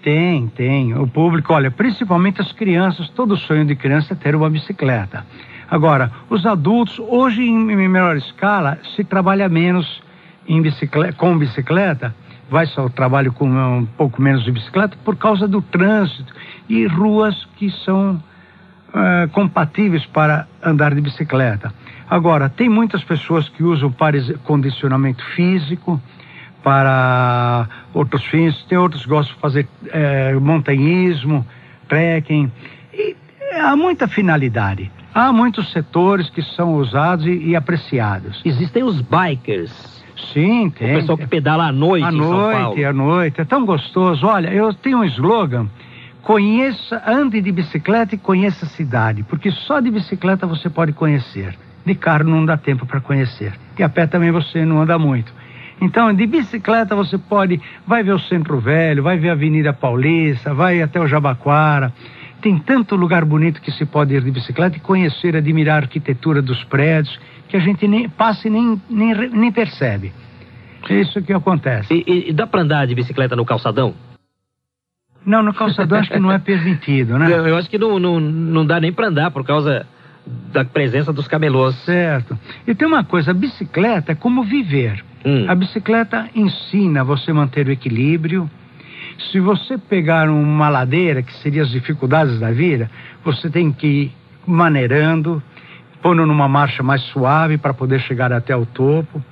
[0.00, 0.96] Tem, tem.
[0.96, 5.24] O público, olha, principalmente as crianças, todo sonho de criança é ter uma bicicleta.
[5.70, 10.02] Agora, os adultos, hoje em menor escala, se trabalha menos
[10.46, 12.14] bicicleta, com bicicleta,
[12.50, 16.32] vai só o trabalho com um pouco menos de bicicleta por causa do trânsito
[16.68, 18.22] e ruas que são
[18.88, 21.72] uh, compatíveis para andar de bicicleta.
[22.08, 26.00] Agora, tem muitas pessoas que usam para condicionamento físico,
[26.62, 31.46] para outros fins, tem outros que gostam de fazer uh, montanhismo,
[31.88, 32.50] trekking,
[32.92, 33.16] e
[33.60, 34.90] há muita finalidade.
[35.14, 38.42] Há muitos setores que são usados e, e apreciados.
[38.44, 39.72] Existem os bikers.
[40.32, 40.96] Sim, tem.
[40.96, 42.86] O pessoal que pedala à noite à em noite, São Paulo.
[42.86, 44.26] À noite, é tão gostoso.
[44.26, 45.68] Olha, eu tenho um slogan,
[46.22, 51.56] conheça, ande de bicicleta e conheça a cidade, porque só de bicicleta você pode conhecer.
[51.86, 53.52] De carro não dá tempo para conhecer.
[53.78, 55.32] E a pé também você não anda muito.
[55.80, 60.54] Então, de bicicleta você pode, vai ver o Centro Velho, vai ver a Avenida Paulista,
[60.54, 61.92] vai até o Jabaquara,
[62.44, 66.42] tem tanto lugar bonito que se pode ir de bicicleta e conhecer, admirar a arquitetura
[66.42, 70.12] dos prédios, que a gente nem passa e nem, nem, nem percebe.
[70.90, 72.04] É isso que acontece.
[72.06, 73.94] E, e dá para andar de bicicleta no calçadão?
[75.24, 77.32] Não, no calçadão acho que não é permitido, né?
[77.32, 79.86] Eu, eu acho que não, não, não dá nem para andar por causa
[80.52, 81.74] da presença dos camelôs.
[81.76, 82.38] Certo.
[82.66, 85.02] E tem uma coisa, a bicicleta é como viver.
[85.24, 85.46] Hum.
[85.48, 88.50] A bicicleta ensina você manter o equilíbrio,
[89.18, 92.90] se você pegar uma ladeira, que seria as dificuldades da vida,
[93.24, 94.12] você tem que ir
[94.46, 95.42] maneirando,
[96.02, 99.22] pondo numa marcha mais suave para poder chegar até o topo.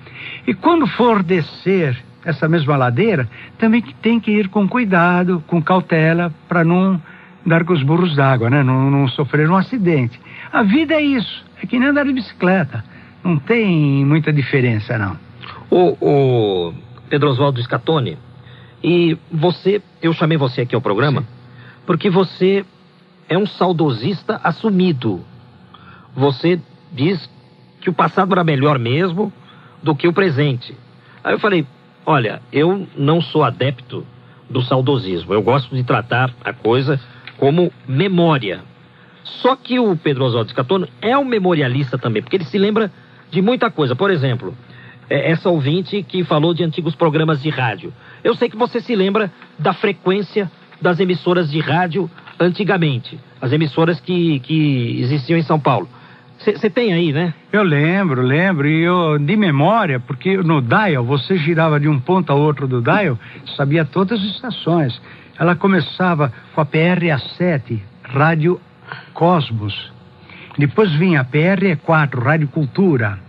[0.47, 6.33] E quando for descer essa mesma ladeira, também tem que ir com cuidado, com cautela,
[6.49, 7.01] para não
[7.45, 8.63] dar com os burros d'água, né?
[8.63, 10.19] Não, não, sofrer um acidente.
[10.53, 12.85] A vida é isso, é que nem andar de bicicleta.
[13.25, 15.17] Não tem muita diferença, não.
[15.71, 16.75] O, o
[17.09, 18.17] Pedro Oswaldo Scatone,
[18.83, 21.27] e você, eu chamei você aqui ao programa Sim.
[21.87, 22.65] porque você
[23.29, 25.25] é um saudosista assumido.
[26.15, 26.61] Você
[26.93, 27.31] diz
[27.81, 29.33] que o passado era melhor mesmo
[29.83, 30.77] do que o presente.
[31.23, 31.67] Aí eu falei:
[32.05, 34.07] olha, eu não sou adepto
[34.51, 35.33] do saudosismo.
[35.33, 37.01] Eu gosto de tratar a coisa
[37.39, 38.61] como memória.
[39.25, 42.93] Só que o Pedro Oswaldo Scatone é um memorialista também, porque ele se lembra
[43.31, 43.97] de muita coisa.
[43.97, 44.55] Por exemplo,
[45.09, 47.93] é, essa ouvinte que falou de antigos programas de rádio.
[48.25, 54.01] Eu sei que você se lembra da frequência das emissoras de rádio antigamente, as emissoras
[54.01, 55.89] que, que existiam em São Paulo.
[56.39, 57.33] Você tem aí, né?
[57.53, 62.33] Eu lembro, lembro, e eu de memória, porque no dial você girava de um ponto
[62.33, 63.17] a outro do dial,
[63.57, 65.01] sabia todas as estações.
[65.39, 68.61] Ela começava com a PRA7, Rádio
[69.15, 69.93] Cosmos.
[70.59, 73.21] Depois vinha a PRE4, Rádio Cultura.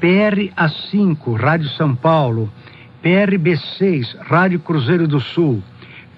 [0.00, 2.52] PRA5, Rádio São Paulo.
[3.04, 5.62] PRB6, Rádio Cruzeiro do Sul,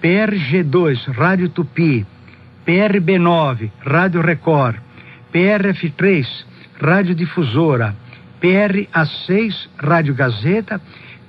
[0.01, 2.05] PRG2, Rádio Tupi,
[2.65, 4.77] PRB9, Rádio Record,
[5.33, 6.25] PRF3,
[6.81, 7.93] Rádio Difusora,
[8.41, 10.79] PRA6, Rádio Gazeta,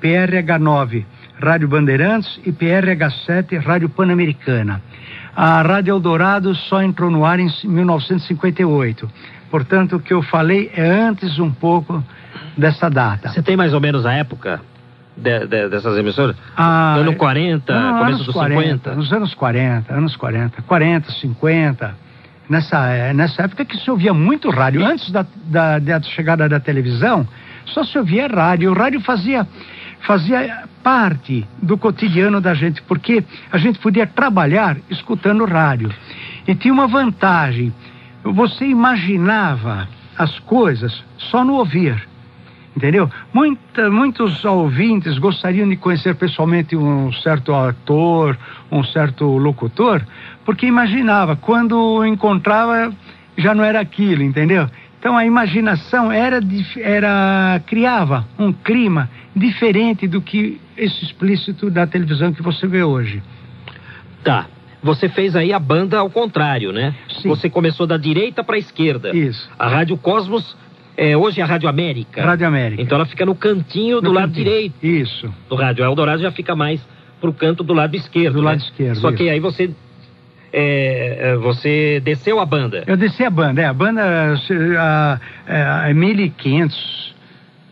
[0.00, 1.04] PRH9,
[1.40, 2.40] Rádio Bandeirantes.
[2.44, 4.82] E PRH7, Rádio Pan-Americana.
[5.34, 9.10] A Rádio Eldorado só entrou no ar em 1958.
[9.50, 12.02] Portanto, o que eu falei é antes um pouco
[12.56, 13.30] dessa data.
[13.30, 14.60] Você tem mais ou menos a época
[15.18, 16.36] de- de- dessas emissoras?
[16.56, 18.94] Ah, ano 40, não, começo dos 40, 50?
[18.94, 21.94] Nos anos 40, anos 40, 40, 50.
[22.48, 24.84] Nessa, eh, nessa época que se ouvia muito rádio.
[24.84, 27.28] Antes da, da, da chegada da televisão,
[27.66, 28.70] só se ouvia rádio.
[28.70, 29.46] O rádio fazia,
[30.00, 35.92] fazia parte do cotidiano da gente, porque a gente podia trabalhar escutando rádio.
[36.46, 37.70] E tinha uma vantagem.
[38.24, 42.08] Você imaginava as coisas só no ouvir.
[42.76, 43.10] Entendeu?
[43.32, 48.38] Muita, muitos ouvintes gostariam de conhecer pessoalmente um certo ator,
[48.70, 50.02] um certo locutor,
[50.44, 52.92] porque imaginava, quando encontrava,
[53.36, 54.68] já não era aquilo, entendeu?
[54.98, 56.40] Então a imaginação era,
[56.80, 63.22] era criava um clima diferente do que esse explícito da televisão que você vê hoje.
[64.24, 64.46] Tá.
[64.82, 66.94] Você fez aí a banda ao contrário, né?
[67.20, 67.28] Sim.
[67.28, 69.16] Você começou da direita para a esquerda.
[69.16, 69.50] Isso.
[69.58, 70.56] A Rádio Cosmos
[70.98, 72.24] é hoje é a Rádio América.
[72.24, 72.82] Rádio América.
[72.82, 74.44] Então ela fica no cantinho do No lado cantinho.
[74.44, 75.32] direito Isso.
[75.48, 75.84] do rádio.
[75.84, 76.84] A Eldorado já fica mais
[77.20, 78.34] pro canto do lado esquerdo.
[78.34, 78.50] Do né?
[78.50, 79.32] lado esquerdo, Só que isso.
[79.32, 79.70] aí você
[80.52, 82.82] é, é, você desceu a banda.
[82.86, 87.12] Eu desci a banda, é, a banda a, é, é 1.500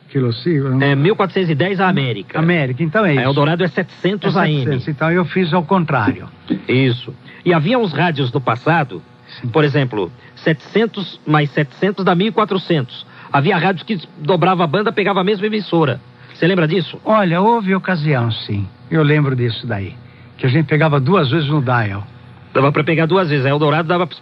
[0.09, 0.81] quilociclos.
[0.81, 2.39] É 1410 a América.
[2.39, 3.23] América, então é A isso.
[3.23, 4.59] Eldorado é 700 É AM.
[4.65, 6.29] 700, então eu fiz ao contrário.
[6.69, 7.15] Isso.
[7.45, 9.03] E havia uns rádios do passado,
[9.41, 9.49] Sim.
[9.49, 13.07] por exemplo, 700 mais 700 dá 1400.
[13.37, 16.01] Havia rádios que dobrava a banda, pegava a mesma emissora.
[16.33, 16.99] Você lembra disso?
[17.05, 18.67] Olha, houve ocasião, sim.
[18.91, 19.95] Eu lembro disso daí.
[20.39, 22.07] Que a gente pegava duas vezes no dial.
[22.55, 23.45] Dava para pegar duas vezes.
[23.45, 24.17] A Eldorado dava para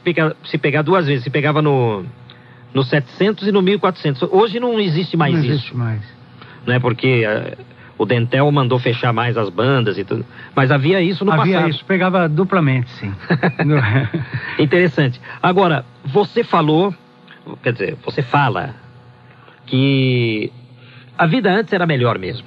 [0.44, 1.22] se pegar, duas vezes.
[1.22, 2.04] Se pegava no,
[2.72, 4.22] no 700 e no 1400.
[4.32, 5.50] Hoje não existe mais Não isso.
[5.52, 6.00] existe mais.
[6.66, 6.78] né?
[6.80, 7.56] Porque eh,
[7.96, 10.24] o Dentel mandou fechar mais as bandas e tudo.
[10.56, 11.70] Mas havia isso no Havia passado.
[11.70, 13.12] isso, pegava duplamente, sim.
[13.64, 13.76] No-
[14.58, 15.20] Interessante.
[15.42, 16.92] Agora, você falou,
[17.62, 18.74] quer dizer, você fala
[19.66, 20.52] que
[21.16, 22.46] a vida antes era melhor mesmo.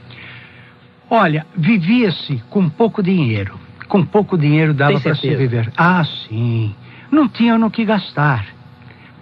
[1.10, 3.58] Olha, vivia-se com pouco dinheiro.
[3.88, 5.72] Com pouco dinheiro dava para se viver.
[5.78, 6.76] Ah, sim.
[7.10, 8.46] Não tinha no que gastar.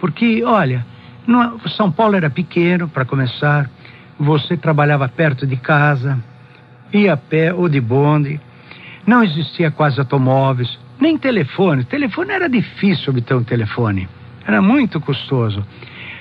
[0.00, 0.84] Porque, olha,
[1.26, 3.70] não- São Paulo era pequeno, para começar.
[4.18, 6.18] Você trabalhava perto de casa,
[6.92, 8.40] ia a pé ou de bonde.
[9.06, 11.84] Não existia quase automóveis, nem telefone.
[11.84, 14.08] Telefone era difícil obter um telefone.
[14.44, 15.64] Era muito custoso.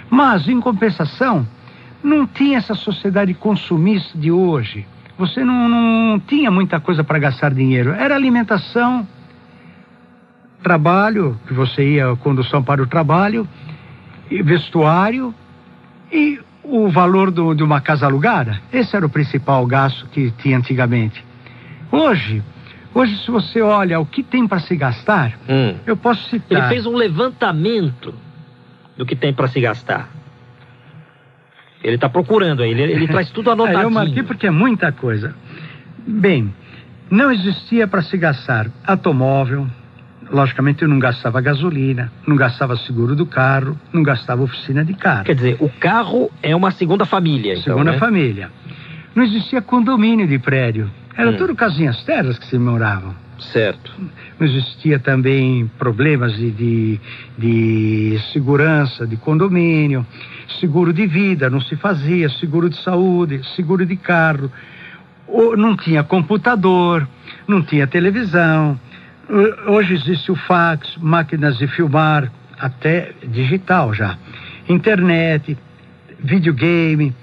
[0.10, 1.48] Mas, em compensação,
[2.06, 4.86] não tinha essa sociedade consumista de hoje.
[5.18, 7.92] Você não, não tinha muita coisa para gastar dinheiro.
[7.92, 9.08] Era alimentação,
[10.62, 13.48] trabalho, que você ia condução para o trabalho,
[14.30, 15.34] e vestuário
[16.12, 18.60] e o valor do- de uma casa alugada.
[18.74, 21.24] Esse era o principal gasto que tinha antigamente.
[21.92, 22.44] Hoje,
[22.94, 25.76] hoje se você olha o que tem para se gastar, Hum.
[25.86, 26.70] eu posso Ele citar.
[26.70, 28.14] fez um levantamento
[28.98, 30.10] do que tem para se gastar.
[31.86, 33.84] Ele está procurando aí, ele, ele traz tudo É, anotadinho.
[33.84, 35.36] eu marquei porque é muita coisa.
[36.08, 36.54] Bem,
[37.12, 39.68] não existia para se gastar automóvel,
[40.32, 45.26] logicamente eu não gastava gasolina, não gastava seguro do carro, não gastava oficina de carro.
[45.26, 47.98] Quer dizer, o carro é uma segunda família, então, Segunda né?
[48.00, 48.50] família.
[49.14, 50.90] Não existia condomínio de prédio.
[51.16, 51.38] Era Hum.
[51.38, 53.14] tudo casinhas terras que se moravam.
[53.40, 53.92] Certo.
[54.40, 57.00] Não existia também problemas de, de,
[57.38, 60.06] de segurança de condomínio,
[60.60, 64.52] seguro de vida não se fazia, seguro de saúde, seguro de carro.
[65.58, 67.08] Não tinha computador,
[67.48, 68.80] não tinha televisão.
[69.30, 74.18] Ho- Hoje existe o fax, máquinas de filmar, até digital já.
[74.70, 75.58] Internet,
[76.20, 77.14] videogame.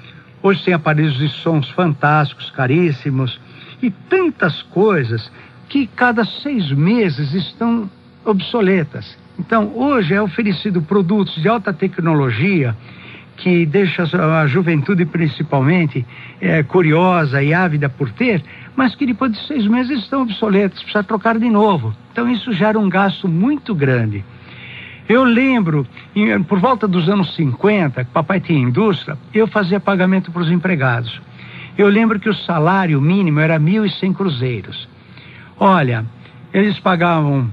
[0.42, 3.40] Hoje tem aparelhos de sons fantásticos, caríssimos.
[3.80, 5.30] E tantas coisas
[5.68, 7.88] que cada seis meses estão
[8.24, 9.16] obsoletas.
[9.38, 12.76] Então, hoje é oferecido produtos de alta tecnologia
[13.42, 16.06] que deixa a juventude principalmente
[16.40, 18.42] eh, curiosa e ávida por ter,
[18.76, 21.94] mas que depois de seis meses estão obsoletos, precisa trocar de novo.
[22.12, 24.24] Então isso gera um gasto muito grande.
[25.08, 30.30] Eu lembro, em- por volta dos anos 50, que papai tinha indústria, eu fazia pagamento
[30.30, 31.20] para os empregados.
[31.76, 34.88] Eu lembro que o salário mínimo era 1.100 cruzeiros.
[35.58, 36.04] Olha,
[36.52, 37.52] eles pagavam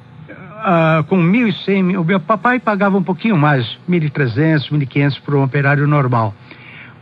[0.62, 5.88] ah, com 1.100, o meu papai pagava um pouquinho mais, 1.300, 1.500 para um operário
[5.88, 6.34] normal.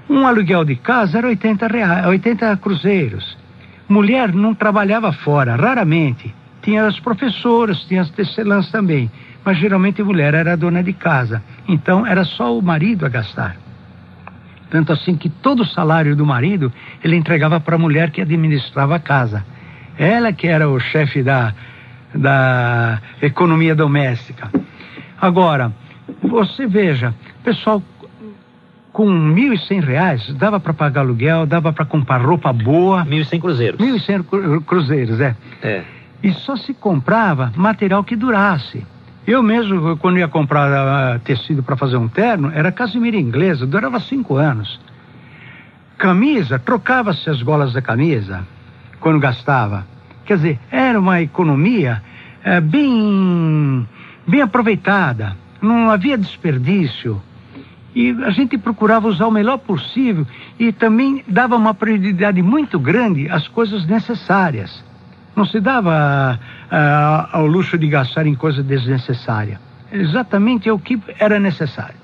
[0.09, 3.37] Um aluguel de casa era 80, reais, 80 cruzeiros.
[3.89, 6.33] Mulher não trabalhava fora, raramente.
[6.61, 9.09] Tinha as professoras, tinha as tecelãs também.
[9.43, 11.41] Mas geralmente a mulher era a dona de casa.
[11.67, 13.55] Então era só o marido a gastar.
[14.69, 16.71] Tanto assim que todo o salário do marido
[17.03, 19.45] ele entregava para a mulher que administrava a casa.
[19.97, 21.53] Ela que era o chefe da,
[22.13, 24.49] da economia doméstica.
[25.19, 25.71] Agora,
[26.21, 27.81] você veja, pessoal
[28.97, 33.05] com 1.100 reais, dava para pagar aluguel, dava para comprar roupa boa.
[33.05, 33.79] 1.100 cruzeiros.
[33.79, 35.35] 1.100 cruzeiros, é.
[35.61, 35.83] É.
[36.23, 38.83] E só se comprava material que durasse.
[39.27, 43.99] Eu mesmo, quando ia comprar uh, tecido para fazer um terno, era casimira inglesa, durava
[43.99, 44.79] cinco anos.
[45.97, 48.47] Camisa, trocava-se as golas da camisa
[48.99, 49.85] quando gastava.
[50.27, 52.03] Quer dizer, era uma economia
[52.45, 53.87] uh, bem,
[54.27, 57.21] bem aproveitada, não havia desperdício.
[57.95, 60.27] E a gente procurava usar o melhor possível
[60.59, 64.83] e também dava uma prioridade muito grande às coisas necessárias.
[65.33, 69.61] Não se dava uh, ao luxo de gastar em coisa desnecessária.
[69.93, 71.95] Exatamente o que era necessário.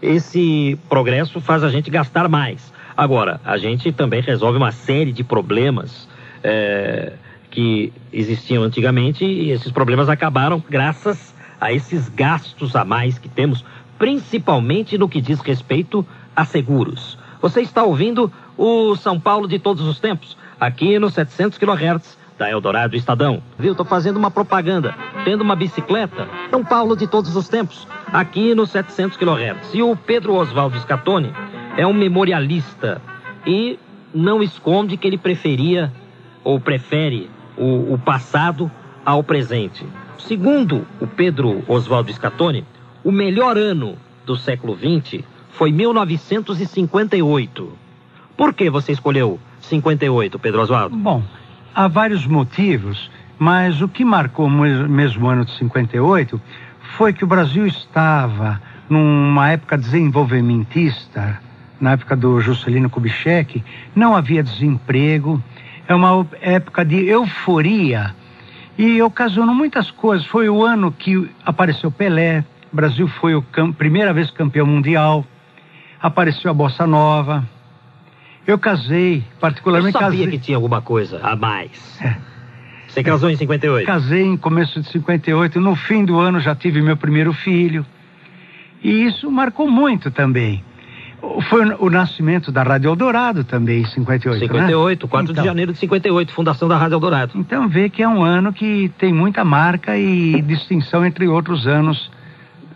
[0.00, 2.72] Esse progresso faz a gente gastar mais.
[2.96, 6.08] Agora, a gente também resolve uma série de problemas
[6.42, 7.12] é,
[7.50, 13.64] que existiam antigamente e esses problemas acabaram graças a esses gastos a mais que temos,
[13.98, 17.18] principalmente no que diz respeito a seguros.
[17.40, 22.48] Você está ouvindo o São Paulo de todos os tempos, aqui no 700 kHz da
[22.48, 23.42] Eldorado Estadão.
[23.58, 23.74] Viu?
[23.74, 24.94] Tô fazendo uma propaganda.
[25.24, 29.74] Tendo uma bicicleta, São Paulo de todos os tempos, aqui no 700 kHz.
[29.74, 31.32] E o Pedro Oswaldo Scatoni
[31.76, 33.02] é um memorialista
[33.46, 33.78] e
[34.14, 35.92] não esconde que ele preferia
[36.48, 38.70] ou prefere o, o passado
[39.04, 39.84] ao presente.
[40.16, 42.64] Segundo o Pedro Oswaldo Scatoni,
[43.04, 47.70] o melhor ano do século XX foi 1958.
[48.34, 50.96] Por que você escolheu 58, Pedro Oswaldo?
[50.96, 51.22] Bom,
[51.74, 56.40] há vários motivos, mas o que marcou o mesmo ano de 58
[56.96, 61.42] foi que o Brasil estava numa época desenvolvimentista,
[61.78, 63.62] na época do Juscelino Kubitschek,
[63.94, 65.42] não havia desemprego,
[65.88, 68.14] é uma época de euforia
[68.76, 70.26] e ocasionou muitas coisas.
[70.26, 75.24] Foi o ano que apareceu Pelé, o Brasil foi a primeira vez campeão mundial,
[76.00, 77.44] apareceu a Bossa Nova,
[78.46, 80.38] eu casei, particularmente Eu sabia casei.
[80.38, 81.98] que tinha alguma coisa a mais.
[82.02, 82.16] É.
[82.86, 83.86] Você casou em 58?
[83.86, 85.60] Casei em começo de 58.
[85.60, 87.84] No fim do ano já tive meu primeiro filho.
[88.82, 90.64] E isso marcou muito também.
[91.48, 94.40] Foi o nascimento da Rádio Eldorado também, em 58.
[94.40, 95.10] 58, né?
[95.10, 97.32] 4 então, de janeiro de 58, fundação da Rádio Eldorado.
[97.34, 102.10] Então vê que é um ano que tem muita marca e distinção entre outros anos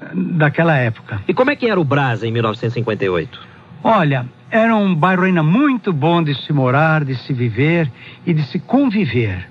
[0.01, 1.23] eh, daquela época.
[1.29, 3.41] E como é que era o Brasa em 1958?
[3.85, 7.91] Olha, era um bairro ainda muito bom de se morar, de se viver
[8.27, 9.49] e de se conviver.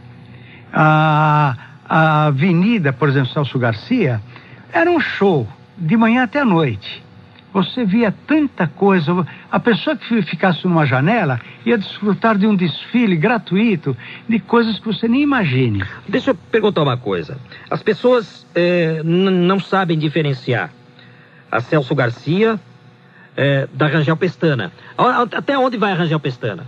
[0.73, 1.55] A,
[1.87, 4.21] a avenida, por exemplo, Celso Garcia,
[4.71, 7.03] era um show, de manhã até a noite.
[7.53, 9.27] Você via tanta coisa.
[9.51, 13.95] A pessoa que ficasse numa janela ia desfrutar de um desfile gratuito
[14.27, 15.83] de coisas que você nem imagine.
[16.07, 17.37] Deixa eu perguntar uma coisa.
[17.69, 20.71] As pessoas eh, não sabem diferenciar
[21.51, 22.59] a Celso Garcia
[23.35, 24.71] é, da Rangel Pestana.
[25.35, 26.65] Até onde vai a Rangel Pestana?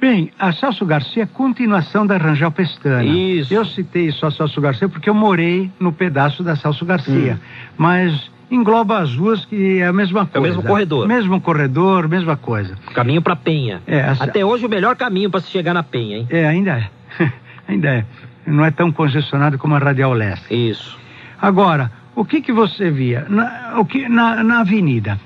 [0.00, 3.04] Bem, a Celso Garcia é continuação da Rangel Pestana.
[3.04, 3.54] Isso.
[3.54, 7.34] Eu citei só a Celso Garcia porque eu morei no pedaço da Celso Garcia.
[7.34, 7.72] Hum.
[7.78, 10.36] Mas engloba as ruas que é a mesma coisa.
[10.36, 11.08] É o mesmo corredor.
[11.08, 12.76] Mesmo corredor, mesma coisa.
[12.94, 13.80] Caminho para Penha.
[13.86, 14.12] É, a...
[14.12, 16.26] Até hoje o melhor caminho para se chegar na Penha, hein?
[16.30, 16.78] É, ainda
[17.18, 17.32] é.
[17.66, 18.04] ainda é.
[18.46, 20.52] Não é tão congestionado como a Radial Leste.
[20.54, 20.98] Isso.
[21.40, 23.26] Agora, o que que você via?
[23.28, 25.18] Na, o que, na, na avenida,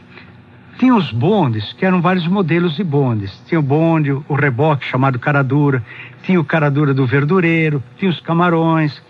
[0.78, 3.42] tinha os bondes, que eram vários modelos de bondes.
[3.46, 5.82] Tinha o bonde, o reboque chamado caradura,
[6.22, 9.02] tinha o caradura do verdureiro, tinha os camarões,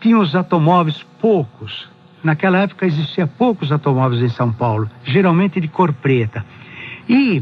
[0.00, 1.88] tinha os automóveis poucos.
[2.26, 6.44] Naquela época existia poucos automóveis em São Paulo, geralmente de cor preta.
[7.08, 7.40] E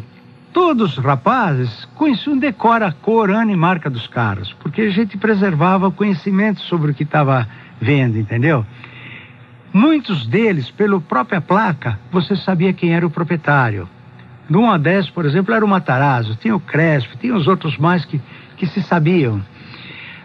[0.53, 5.17] todos os rapazes conheciam decor a cor, ano e marca dos carros, porque a gente
[5.17, 7.49] preservava o conhecimento sobre o que estava
[7.81, 8.67] vendo, entendeu?
[9.73, 13.89] Muitos deles, pela própria placa, você sabia quem era o proprietário.
[14.51, 17.79] No 1 a 10, por exemplo, era o Matarazzo, tinha o Crespo, tinha os outros
[17.79, 18.21] mais que,
[18.59, 19.41] que se sabiam.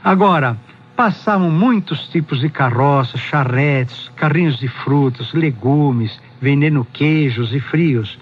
[0.03, 0.57] Agora,
[0.99, 8.19] passavam muitos tipos de carroças, charretes, carrinhos de frutas, legumes, vendendo queijos e frios.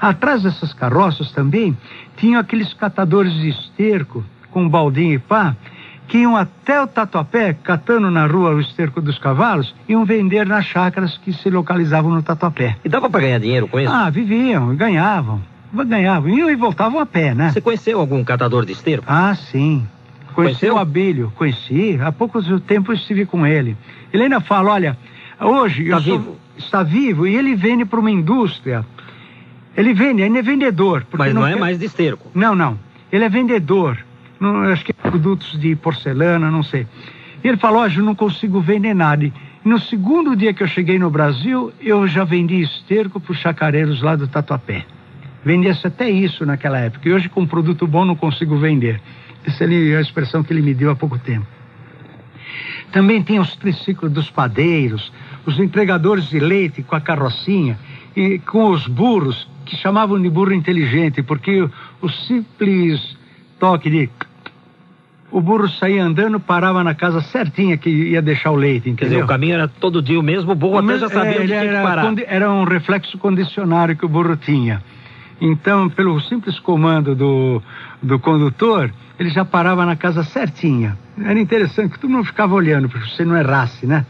[0.00, 1.78] Atrás dessas carroças também
[2.16, 5.54] tinham aqueles catadores de esterco com baldinho e pá,
[6.08, 10.64] que iam até o Tatuapé, catando na rua o esterco dos cavalos, iam vender nas
[10.64, 12.78] chácaras que se localizavam no Tatuapé.
[12.84, 13.92] E dava para ganhar dinheiro com isso?
[13.92, 15.40] Ah, viviam, ganhavam.
[15.72, 17.52] Ganhavam, iam e voltavam a pé, né?
[17.52, 19.04] Você conheceu algum catador de esterco?
[19.06, 19.86] Ah, sim.
[20.42, 20.74] Conheceu?
[20.74, 21.98] o Abílio, conheci.
[22.00, 23.76] Há pouco tempo estive com ele.
[24.12, 24.98] Ele ainda fala, olha,
[25.40, 25.84] hoje...
[25.84, 26.24] Está vivo?
[26.24, 28.84] Sou, está vivo e ele vende para uma indústria.
[29.76, 31.06] Ele vende, ainda é vendedor.
[31.12, 31.60] Mas não, não é quer...
[31.60, 32.30] mais de esterco?
[32.34, 32.78] Não, não.
[33.12, 33.98] Ele é vendedor
[34.40, 36.86] não, acho que é produtos de porcelana, não sei.
[37.42, 39.30] E ele falou, hoje eu não consigo vender nada.
[39.64, 44.02] No segundo dia que eu cheguei no Brasil, eu já vendi esterco para os chacareiros
[44.02, 44.84] lá do Tatuapé.
[45.44, 47.08] Vendia-se até isso naquela época.
[47.08, 49.00] E hoje, com um produto bom, não consigo vender.
[49.48, 51.46] Essa é a expressão que ele me deu há pouco tempo.
[52.92, 55.12] Também tinha os triciclos dos padeiros,
[55.46, 57.78] os entregadores de leite com a carrocinha
[58.14, 61.68] e com os burros, que chamavam de burro inteligente, porque
[62.00, 63.16] o simples
[63.58, 64.10] toque de
[65.30, 68.96] o burro saía andando, parava na casa certinha que ia deixar o leite, entendeu?
[68.96, 71.14] Quer dizer, o caminho era todo dia o mesmo, o burro o até mesmo, já
[71.14, 72.14] sabia é, onde tinha que parar.
[72.26, 74.82] Era um reflexo condicionário que o burro tinha.
[75.40, 77.62] Então, pelo simples comando do,
[78.02, 80.96] do condutor, ele já parava na casa certinha.
[81.22, 84.04] Era interessante que todo mundo ficava olhando, para você não errasse, né?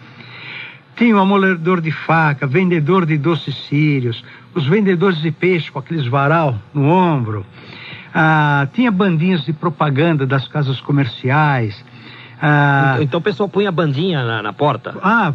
[0.96, 4.24] Tinha o um amoledor de faca, vendedor de doces sírios,
[4.54, 7.46] os vendedores de peixe com aqueles varal no ombro.
[8.12, 11.84] Ah, tinha bandinhas de propaganda das casas comerciais.
[12.40, 14.94] Ah, então, então o pessoal punha bandinha na, na porta?
[15.02, 15.32] Ah,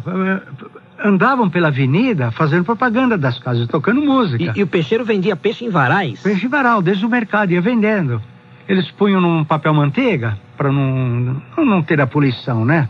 [1.02, 4.52] andavam pela avenida fazendo propaganda das casas, tocando música.
[4.54, 6.20] E, e, o peixeiro vendia peixe em varais?
[6.20, 8.20] Peixe em varal, desde o mercado, ia vendendo.
[8.68, 12.88] Eles punham num papel manteiga, para não, não ter a poluição, né?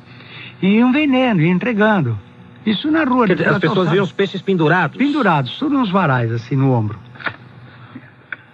[0.62, 2.18] E iam vendendo, iam entregando.
[2.64, 3.26] Isso na rua.
[3.26, 4.96] Dizer, as pessoas viam os peixes pendurados?
[4.96, 6.98] Pendurados, tudo nos varais, assim, no ombro.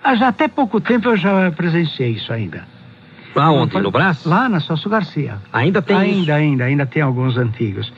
[0.03, 2.67] Ah, já até pouco tempo eu já presenciei isso ainda.
[3.35, 3.79] Lá onde?
[3.81, 4.29] No braço?
[4.29, 5.39] Lá na Celso Garcia.
[5.53, 6.33] Ainda tem Ainda, isso?
[6.33, 7.93] ainda, ainda tem alguns antigos.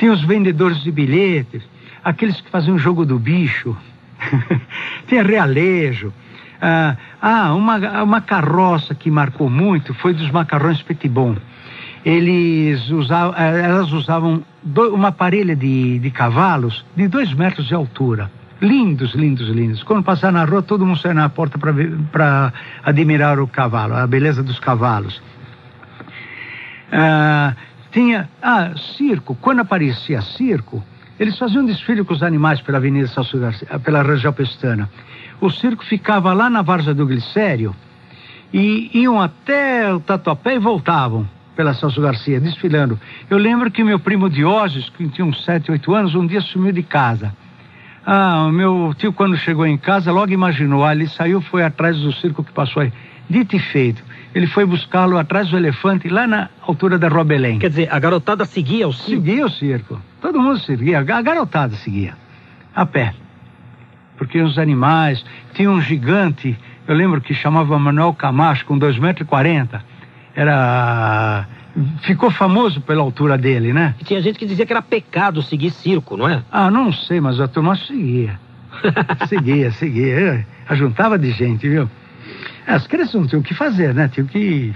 [0.00, 1.62] Tem os vendedores de bilhetes,
[2.02, 3.76] aqueles que faziam o jogo do bicho.
[5.06, 6.10] Tem realejo.
[6.58, 11.36] Ah, ah, uma, uma carroça que marcou muito foi dos macarrões Petibon.
[12.02, 17.74] Eles usavam, eh, elas usavam do, uma parelha de, de cavalos de dois metros de
[17.74, 18.30] altura.
[18.62, 19.82] Lindos, lindos, lindos.
[19.82, 24.42] Quando passar na rua, todo mundo sai na porta para admirar o cavalo, a beleza
[24.42, 25.20] dos cavalos.
[26.90, 27.54] Ah,
[27.90, 29.36] tinha, ah, circo.
[29.40, 30.82] Quando aparecia circo,
[31.18, 34.88] eles faziam desfile com os animais pela Avenida Celso Garcia, pela Rangel Pestana.
[35.40, 37.74] O circo ficava lá na Varza do Glicério
[38.52, 42.98] e iam até o Tatuapé e voltavam pela Celso Garcia, desfilando.
[43.28, 46.72] Eu lembro que meu primo Diógenes, que tinha uns 7, 8 anos, um dia sumiu
[46.72, 47.34] de casa.
[48.06, 52.12] Ah, meu tio, quando chegou em casa, logo imaginou, ah, ele saiu, foi atrás do
[52.12, 52.92] circo que passou aí.
[53.28, 54.02] Dito e feito
[54.34, 57.58] ele foi buscá-lo atrás do elefante, lá na altura da Rua Belém.
[57.58, 59.22] Quer dizer, a garotada seguia o circo?
[59.22, 60.00] Seguia o circo.
[60.20, 61.00] Todo mundo seguia.
[61.00, 62.14] A garotada seguia.
[62.74, 63.12] A pé.
[64.16, 65.24] Porque os animais.
[65.54, 66.56] Tinha um gigante,
[66.86, 69.28] eu lembro que chamava Manuel Camacho, com 2,40 metros.
[70.36, 71.46] E Era.
[72.02, 73.94] Ficou famoso pela altura dele, né?
[74.00, 76.42] E tinha gente que dizia que era pecado seguir circo, não é?
[76.50, 78.38] Ah, não sei, mas a turma seguia.
[79.28, 80.46] seguia, seguia.
[80.68, 81.88] Ajuntava de gente, viu?
[82.66, 84.08] As crianças não tinham o que fazer, né?
[84.08, 84.72] Tinham que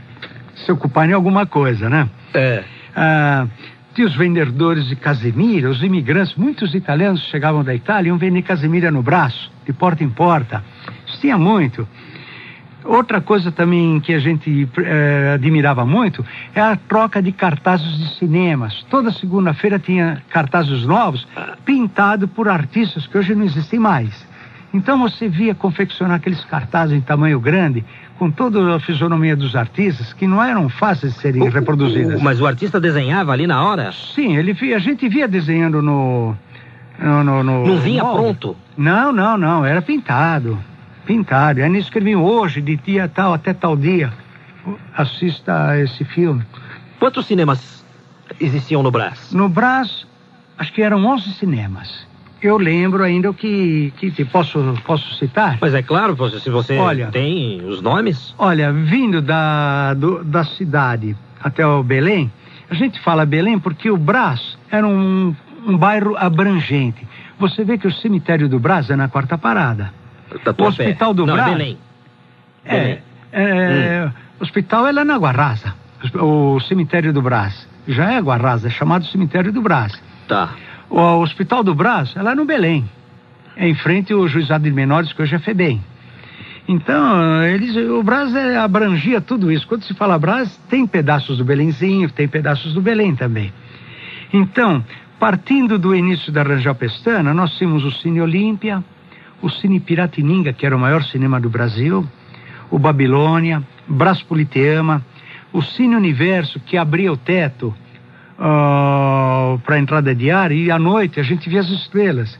[0.55, 2.09] se ocupar em alguma coisa, né?
[2.33, 2.65] É.
[2.95, 3.47] Ah,
[3.95, 8.43] tinha os vendedores de casemira, os imigrantes, muitos italianos chegavam da Itália e iam vender
[8.43, 10.65] casemira no braço, de porta em porta.
[11.07, 11.87] Isso tinha muito.
[12.85, 16.25] Outra coisa também que a gente eh, admirava muito
[16.55, 18.85] é a troca de cartazes de cinemas.
[18.91, 21.27] Toda segunda-feira tinha cartazes novos,
[21.65, 24.27] pintados por artistas que hoje não existem mais.
[24.75, 27.85] Então você via confeccionar aqueles cartazes em tamanho grande,
[28.19, 32.21] com toda a fisionomia dos artistas, que não eram fáceis de serem o, reproduzidas.
[32.21, 33.93] O, mas o artista desenhava ali na hora?
[33.93, 36.35] Sim, ele via, a gente via desenhando no.
[36.99, 38.21] no, no, no não vinha molde.
[38.21, 38.57] pronto?
[38.77, 40.59] Não, não, não, era pintado.
[41.07, 41.63] Pintado.
[41.63, 44.13] Aí eles escreviam hoje, de dia tal até tal dia.
[44.97, 46.43] Assista a esse filme.
[46.99, 47.85] Quantos cinemas
[48.41, 49.33] existiam no Brás?
[49.33, 50.05] No Brás,
[50.59, 52.13] acho que eram 11 cinemas
[52.47, 55.59] eu lembro ainda o que, que, que, posso, posso citar.
[55.61, 58.35] Mas é claro, se você olha, tem os nomes.
[58.39, 62.31] Olha, vindo da, do, da cidade até o Belém,
[62.71, 65.35] a gente fala Belém porque o Brás era um,
[65.67, 67.07] um bairro abrangente.
[67.39, 69.93] Você vê que o cemitério do Brás é na quarta parada.
[70.59, 71.53] o hospital do Não, Brás.
[71.53, 71.79] Belém.
[72.65, 72.99] É, Belém.
[73.33, 74.13] é hum.
[74.41, 75.75] o hospital é lá na Guarraza.
[76.15, 77.67] O cemitério do Brás.
[77.87, 80.01] Já é Guarraza, é chamado cemitério do Brás.
[80.29, 80.51] Tá.
[80.97, 82.89] O Hospital do Brás é lá no Belém,
[83.57, 85.83] é em frente ao Juizado de Menores, que hoje é FEBEM.
[86.69, 89.67] Então, eles, o Brás é, abrangia tudo isso.
[89.67, 93.53] Quando se fala Brás, tem pedaços do Belenzinho, tem pedaços do Belém também.
[94.33, 94.85] Então,
[95.19, 98.81] partindo do início da Rangel Pestana, nós tínhamos o Cine Olímpia,
[99.43, 102.07] o Cine Piratininga, que era o maior cinema do Brasil,
[102.71, 105.05] o Babilônia, Brás Politeama,
[105.53, 107.75] o Cine Universo, que abria o teto
[108.39, 112.39] uh, ah, para a entrada ar e à noite a gente via as estrelas.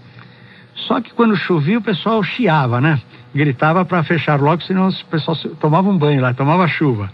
[0.75, 3.01] Só que quando chovia o pessoal chiava, né?
[3.35, 7.11] Gritava para fechar logo, senão o pessoal tomava um banho lá, tomava chuva.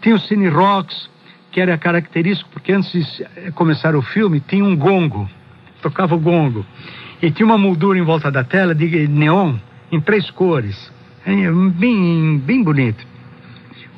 [0.00, 1.08] Tinha o Cine Rocks,
[1.50, 5.28] que era característico, porque antes de começar o filme tinha um gongo,
[5.80, 6.64] tocava o gongo.
[7.22, 9.54] E tinha uma moldura em volta da tela de neon
[9.90, 10.92] em três cores.
[11.24, 13.04] É, bem, bem bonito.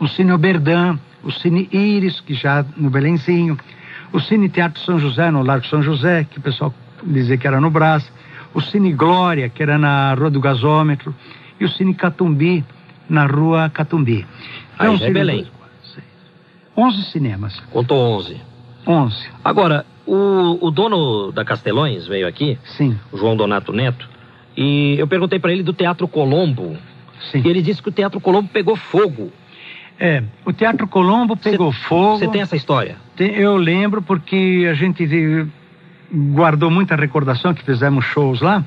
[0.00, 3.58] O Cine Oberdan, o Cine Íris, que já no Belenzinho,
[4.12, 7.60] o Cine Teatro São José, no Largo São José, que o pessoal dizia que era
[7.60, 8.10] no Brás,
[8.54, 11.14] o Cine Glória, que era na Rua do Gasômetro,
[11.60, 12.64] e o Cine Catumbi,
[13.08, 14.26] na Rua Catumbi.
[14.74, 15.46] Então, Aí é Belém.
[16.76, 17.58] 11 cinemas.
[17.72, 18.40] Contou 11.
[18.86, 19.28] 11.
[19.44, 22.96] Agora, o, o dono da Castelões veio aqui, Sim.
[23.10, 24.08] o João Donato Neto,
[24.56, 26.76] e eu perguntei para ele do Teatro Colombo.
[27.32, 27.42] Sim.
[27.44, 29.32] E ele disse que o Teatro Colombo pegou fogo.
[30.00, 32.18] É, o Teatro Colombo pegou cê, fogo.
[32.18, 32.96] Você tem essa história?
[33.16, 35.48] Tem, eu lembro porque a gente
[36.12, 38.64] guardou muita recordação que fizemos shows lá.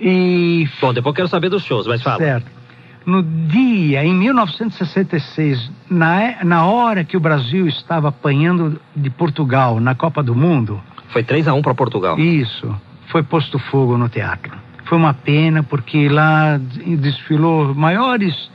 [0.00, 0.68] E.
[0.80, 2.18] Bom, depois eu quero saber dos shows, mas fala.
[2.18, 2.58] Certo.
[3.04, 9.94] No dia, em 1966, na, na hora que o Brasil estava apanhando de Portugal na
[9.94, 10.80] Copa do Mundo.
[11.08, 12.18] Foi 3 a 1 para Portugal.
[12.18, 12.72] Isso.
[13.06, 14.52] Foi posto fogo no teatro.
[14.84, 18.50] Foi uma pena, porque lá desfilou maiores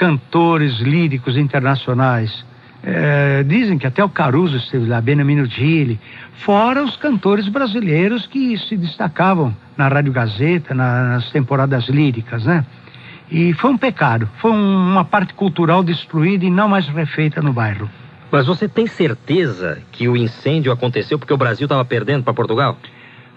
[0.00, 2.42] cantores líricos internacionais.
[2.82, 6.00] É, dizem que até o Caruso esteve lá, Benamino Gili,
[6.38, 12.64] fora os cantores brasileiros que se destacavam na Rádio Gazeta, na, nas temporadas líricas, né?
[13.30, 17.52] E foi um pecado, foi um, uma parte cultural destruída e não mais refeita no
[17.52, 17.88] bairro.
[18.32, 22.78] Mas você tem certeza que o incêndio aconteceu porque o Brasil estava perdendo para Portugal?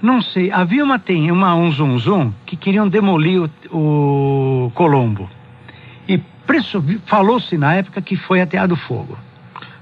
[0.01, 5.29] Não sei, havia uma, uma um zum, zum que queriam demolir o, o Colombo.
[6.07, 6.21] E
[7.05, 9.17] falou-se na época que foi ateado fogo.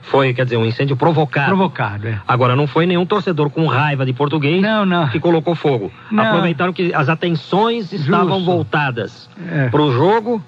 [0.03, 1.47] Foi, quer dizer, um incêndio provocado.
[1.47, 2.19] Provocado, é.
[2.28, 5.07] Agora, não foi nenhum torcedor com raiva de português não, não.
[5.07, 5.91] que colocou fogo.
[6.11, 6.24] Não.
[6.24, 8.45] Aproveitaram que as atenções estavam Justo.
[8.45, 9.69] voltadas É.
[9.69, 10.43] para o jogo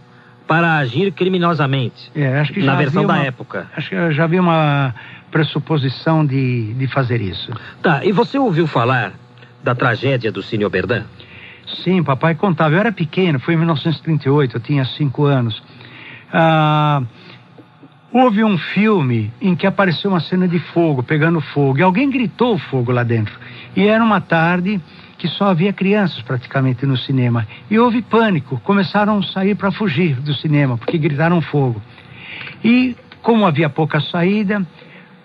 [0.48, 2.12] para agir criminosamente.
[2.16, 3.68] É, acho que já na versão da uma- época.
[3.78, 4.94] Acho que já havia uma
[5.32, 7.52] pressuposição de, de fazer isso.
[7.82, 9.14] Tá, e você ouviu falar
[9.64, 11.04] da tragédia do Cine Oberdan?
[11.82, 12.76] Sim, papai contava.
[12.76, 15.62] Eu era pequeno, foi em 1938, eu tinha cinco anos.
[16.32, 17.02] Ah,
[18.12, 22.58] houve um filme em que apareceu uma cena de fogo, pegando fogo, e alguém gritou
[22.58, 23.34] fogo lá dentro.
[23.76, 24.80] E era uma tarde
[25.18, 27.48] que só havia crianças praticamente no cinema.
[27.70, 31.82] E houve pânico, começaram a sair para fugir do cinema, porque gritaram fogo.
[32.64, 34.66] E como havia pouca saída,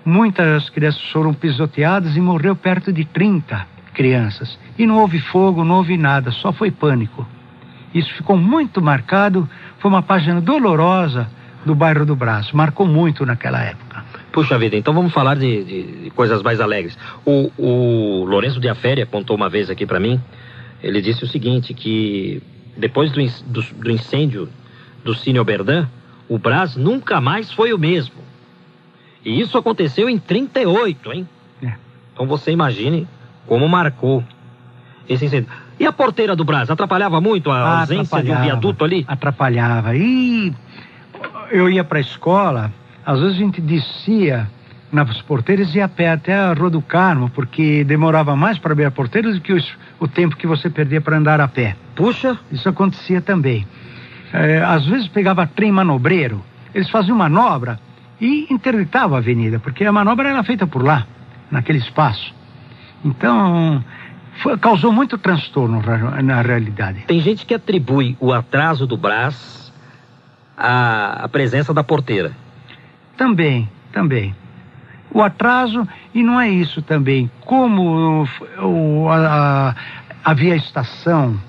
[0.05, 4.57] muitas crianças foram pisoteadas e morreu perto de 30 crianças.
[4.79, 7.27] E não houve fogo, não houve nada, só foi pânico.
[7.93, 9.49] Isso ficou muito marcado,
[9.81, 11.29] foi uma página dolorosa
[11.67, 14.05] do bairro do Braço, marcou muito naquela época.
[14.31, 16.97] Puxa vida, então vamos falar de, de- de coisas mais alegres.
[17.27, 20.21] O, o Lourenço de Aféria contou uma vez aqui para mim,
[20.81, 22.41] ele disse o seguinte, que
[22.77, 24.49] depois do, do, do incêndio
[25.03, 25.89] do Cine Oberdan,
[26.29, 28.15] o Brás nunca mais foi o mesmo.
[29.25, 31.29] E isso aconteceu em 38, hein?
[31.63, 31.73] É.
[32.15, 33.09] Então você imagine
[33.49, 34.23] como marcou
[35.09, 35.49] esse incêndio.
[35.81, 39.05] E a porteira do Brás, atrapalhava muito a ausência de um viaduto ali?
[39.09, 39.97] Atrapalhava.
[39.97, 40.53] E
[41.51, 42.73] eu ia para a escola,
[43.07, 44.49] às vezes a gente descia
[44.93, 48.73] nas porteiras e ia a pé até a Rua do Carmo, porque demorava mais para
[48.73, 49.71] abrir a porteira do que os-
[50.01, 51.77] o tempo que você perdia para andar a pé.
[51.95, 53.67] Puxa, Isso acontecia também.
[54.33, 56.45] É, às vezes pegava trem manobreiro,
[56.75, 57.79] eles faziam manobra
[58.21, 61.07] e interditavam a avenida, porque a manobra era feita por lá,
[61.51, 62.35] naquele espaço.
[63.05, 63.83] Então,
[64.43, 67.05] foi- causou muito transtorno ra- na realidade.
[67.07, 69.73] Tem gente que atribui o atraso do Brás
[70.57, 72.33] à, à presença da porteira.
[73.17, 74.35] Também, também.
[75.13, 78.27] O atraso, e não é isso também, como
[78.61, 79.75] o- a- a-
[80.25, 81.41] havia estação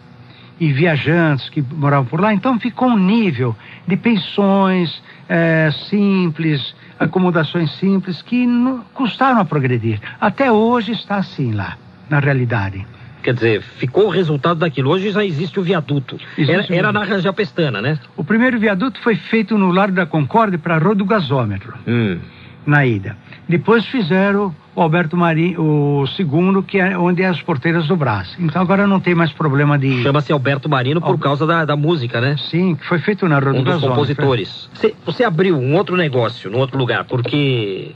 [0.60, 3.56] e viajantes que moravam por lá, então ficou um nível
[3.88, 10.00] de pensões eh, simples, acomodações simples, que não, custaram a progredir.
[10.20, 11.78] Até hoje está assim lá,
[12.10, 12.86] na realidade.
[13.24, 14.89] Quer dizer, ficou o resultado daquilo.
[14.91, 16.18] Hoje já existe o viaduto.
[16.38, 16.93] Existe Era, o era viaduto.
[16.93, 18.00] na Rangel Pestana, né?
[18.16, 21.74] O primeiro viaduto foi feito no Largo da Concórdia para a Rua do Gasômetro.
[21.88, 22.20] Hum.
[22.66, 23.18] na ida.
[23.50, 25.60] Depois fizeram o Alberto Marinho,
[26.02, 28.36] o segundo, que é onde é as porteiras do Brás.
[28.39, 30.04] Então agora não tem mais problema de.
[30.04, 32.36] Chama-se Alberto Marino por Al- causa da, da música, né?
[32.38, 33.89] Sim, que foi feito na Rua Um do dos Gasômetro.
[33.89, 34.70] compositores.
[34.74, 37.93] Você, você abriu um outro negócio num outro lugar, porque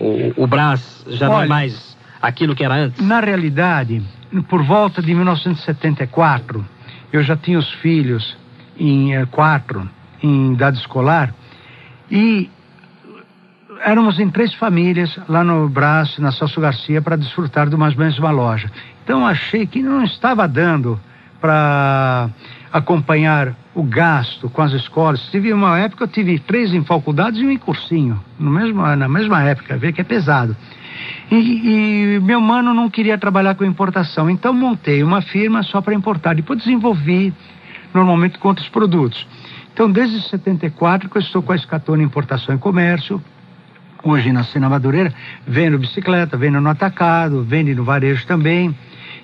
[0.00, 3.06] o, o Brás já não é Olha- mais aquilo que era antes.
[3.06, 4.02] Na realidade,
[4.48, 6.64] por volta de 1974,
[7.12, 8.36] eu já tinha os filhos
[8.80, 9.86] em eh, quatro,
[10.22, 11.34] em idade escolar,
[12.10, 12.50] e
[13.84, 18.30] éramos em três famílias lá no Brás, na Celso Garcia, para desfrutar de umas mesma
[18.30, 18.70] loja.
[19.04, 20.98] Então achei que não estava dando
[21.40, 22.30] para
[22.72, 25.20] acompanhar o gasto com as escolas.
[25.30, 29.08] Tive uma época, eu tive três em faculdades e um em cursinho, no mesmo, na
[29.08, 30.56] mesma época, vê que é pesado.
[31.30, 35.94] E, e, meu mano não queria trabalhar com importação, então montei uma firma só para
[35.94, 36.34] importar.
[36.34, 37.32] Depois desenvolvi,
[37.92, 39.26] normalmente com outros produtos.
[39.72, 43.20] Então, desde 74 que eu estou com a Escatona Importação e Comércio,
[44.04, 45.12] hoje na Sena Madureira,
[45.46, 48.76] vendo bicicleta, vendo no atacado, vende no varejo também.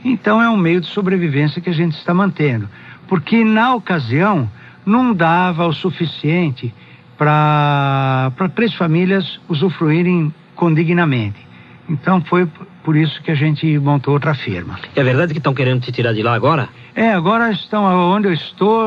[0.04, 2.68] Então, é um meio de sobrevivência que a gente está mantendo
[3.10, 4.48] porque na ocasião
[4.86, 6.72] não dava o suficiente
[7.18, 11.44] para três famílias usufruírem condignamente.
[11.90, 12.48] Então foi
[12.84, 14.78] por isso que a gente montou outra firma.
[14.94, 16.68] É verdade que estão querendo te tirar de lá agora?
[16.94, 18.80] É, agora estão onde eu estou,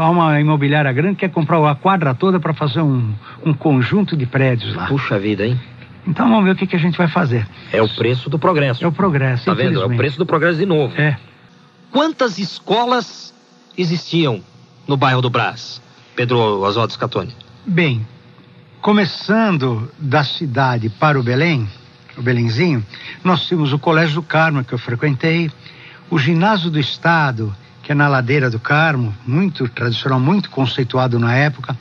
[0.00, 3.12] há uma imobiliária grande que quer comprar a quadra toda para fazer um,
[3.44, 4.86] um conjunto de prédios lá.
[4.86, 5.60] Puxa vida, hein?
[6.06, 7.46] Então vamos ver o que, que a gente vai fazer.
[7.72, 8.82] É o preço do progresso.
[8.82, 9.44] É o progresso.
[9.44, 9.82] Tá vendo?
[9.82, 10.94] É o preço do progresso de novo.
[10.96, 11.18] É.
[11.90, 13.34] Quantas escolas
[13.76, 14.40] existiam
[14.86, 15.82] no bairro do Brás,
[16.14, 17.34] Pedro Oswaldo Scatoni?
[17.66, 18.06] Bem,
[18.80, 21.68] começando da cidade para o Belém,
[22.18, 22.84] o Belenzinho,
[23.22, 25.50] nós tínhamos o Colégio do Carmo, que eu frequentei,
[26.10, 31.34] o Ginásio do Estado, que é na ladeira do Carmo, muito tradicional, muito conceituado na
[31.34, 31.76] época,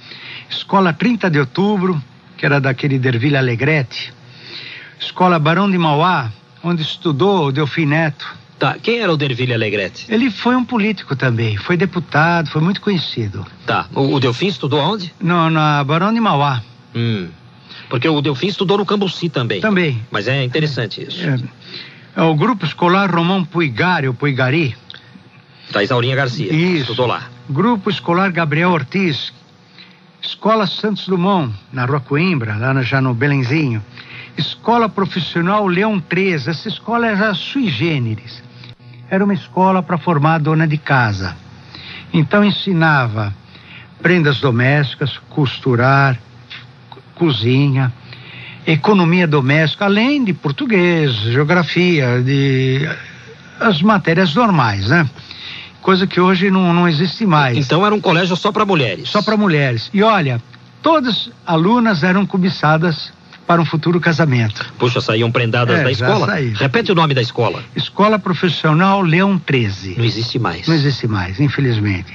[0.50, 2.02] Escola 30 de Outubro,
[2.38, 4.14] que era daquele Derville Alegrete,
[5.00, 6.32] Escola Barão de Mauá,
[6.64, 10.08] onde estudou o Delfim Neto, Tá, quem era o Derville Alegrete?
[10.10, 13.46] Ele foi um político também, foi deputado, foi muito conhecido.
[13.68, 15.14] Tá, o, o Delfim estudou onde?
[15.22, 16.64] No, na Barão de Mauá.
[16.96, 17.28] Hum,
[17.90, 19.62] porque o Delfim estudou no Cambuci também.
[19.62, 20.02] Também.
[20.12, 21.26] Mas é interessante isso.
[21.26, 21.40] É,
[22.18, 24.76] é o grupo escolar Romão Puigari, ou Puigari.
[25.72, 26.52] Da Isaurinha Garcia.
[26.52, 26.82] Isso.
[26.82, 27.30] Estudou lá.
[27.50, 29.34] Grupo escolar Gabriel Ortiz.
[30.22, 33.84] Escola Santos Dumont, na Rua Coimbra, lá já no Belenzinho.
[34.38, 36.48] Escola Profissional Leão 3.
[36.48, 38.48] Essa escola era sui generis
[39.10, 41.36] era uma escola para formar dona de casa.
[42.14, 43.34] Então ensinava
[44.02, 46.20] prendas domésticas, costurar,
[47.18, 47.92] cozinha,
[48.66, 52.88] economia doméstica, além de português, geografia, de
[53.60, 55.10] as matérias normais, né?
[55.82, 57.58] Coisa que hoje não, não existe mais.
[57.58, 59.10] Então era um colégio só para mulheres.
[59.10, 59.90] Só para mulheres.
[59.94, 60.42] E olha,
[60.82, 63.12] todas alunas eram cobiçadas
[63.48, 64.66] para um futuro casamento.
[64.78, 66.26] Puxa, saíam prendadas É, da escola?
[66.26, 66.54] saí.
[66.54, 67.64] Repete o nome da escola.
[67.76, 69.96] Escola Profissional Leão 13.
[69.98, 70.68] Não existe mais.
[70.68, 72.14] Não existe mais, infelizmente.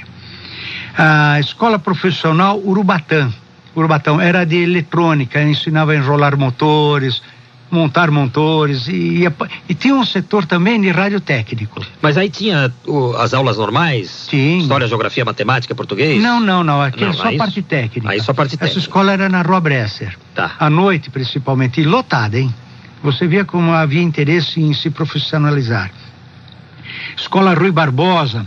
[0.96, 3.32] A Escola Profissional Urubatã.
[3.74, 7.22] Urubatão era de eletrônica, ensinava a enrolar motores,
[7.70, 11.80] montar motores e, pa- e tinha um setor também de radiotécnico.
[12.02, 14.26] Mas aí tinha o, as aulas normais?
[14.28, 14.58] Tinha.
[14.60, 16.22] História, geografia, matemática, português?
[16.22, 18.10] Não, não, não, aqui Não, é só aí- parte técnica.
[18.10, 18.78] aí só parte Essa técnica.
[18.80, 20.18] escola era na Rua Bresser.
[20.34, 20.52] Tá.
[20.58, 22.54] À noite, principalmente, e lotada, hein?
[23.02, 25.90] Você via como havia interesse em se profissionalizar.
[27.16, 28.46] Escola Rui Barbosa,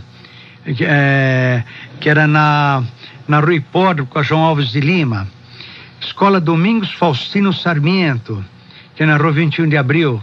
[0.80, 1.62] é,
[2.00, 2.82] que era na,
[3.28, 5.26] na Rua Hipódromo com a João Alves de Lima.
[6.00, 8.44] Escola Domingos Faustino Sarmiento,
[8.94, 10.22] que é na Rua 21 de Abril,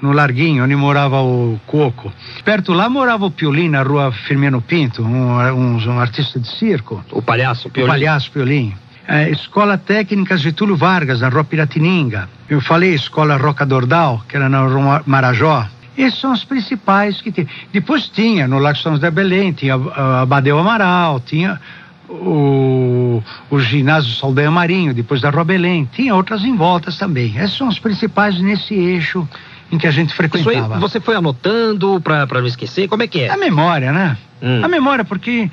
[0.00, 2.12] no Larguinho, onde morava o Coco.
[2.44, 7.04] Perto lá morava o Piolim, na Rua Firmino Pinto, um, um, um artista de circo.
[7.10, 7.90] O palhaço, o O Piolim.
[7.90, 8.74] Palhaço Piolim.
[9.06, 12.28] É, Escola Técnica Getúlio Vargas, na Rua Piratininga.
[12.48, 15.66] Eu falei Escola Roca Dordal, que era na Rua Marajó.
[15.96, 17.48] Esses são os principais que tem.
[17.72, 21.60] Depois tinha, no Lago São José Belém, tinha a Abadeu Amaral, tinha
[22.08, 25.88] o, o ginásio Saldanha Marinho, depois da Rua Belém.
[25.92, 27.36] Tinha outras em voltas também.
[27.36, 29.28] Esses são os principais nesse eixo
[29.70, 30.78] em que a gente Isso aí frequentava.
[30.78, 32.88] você foi anotando pra não esquecer?
[32.88, 33.30] Como é que é?
[33.30, 34.16] A memória, né?
[34.42, 34.64] Hum.
[34.64, 35.50] A memória, porque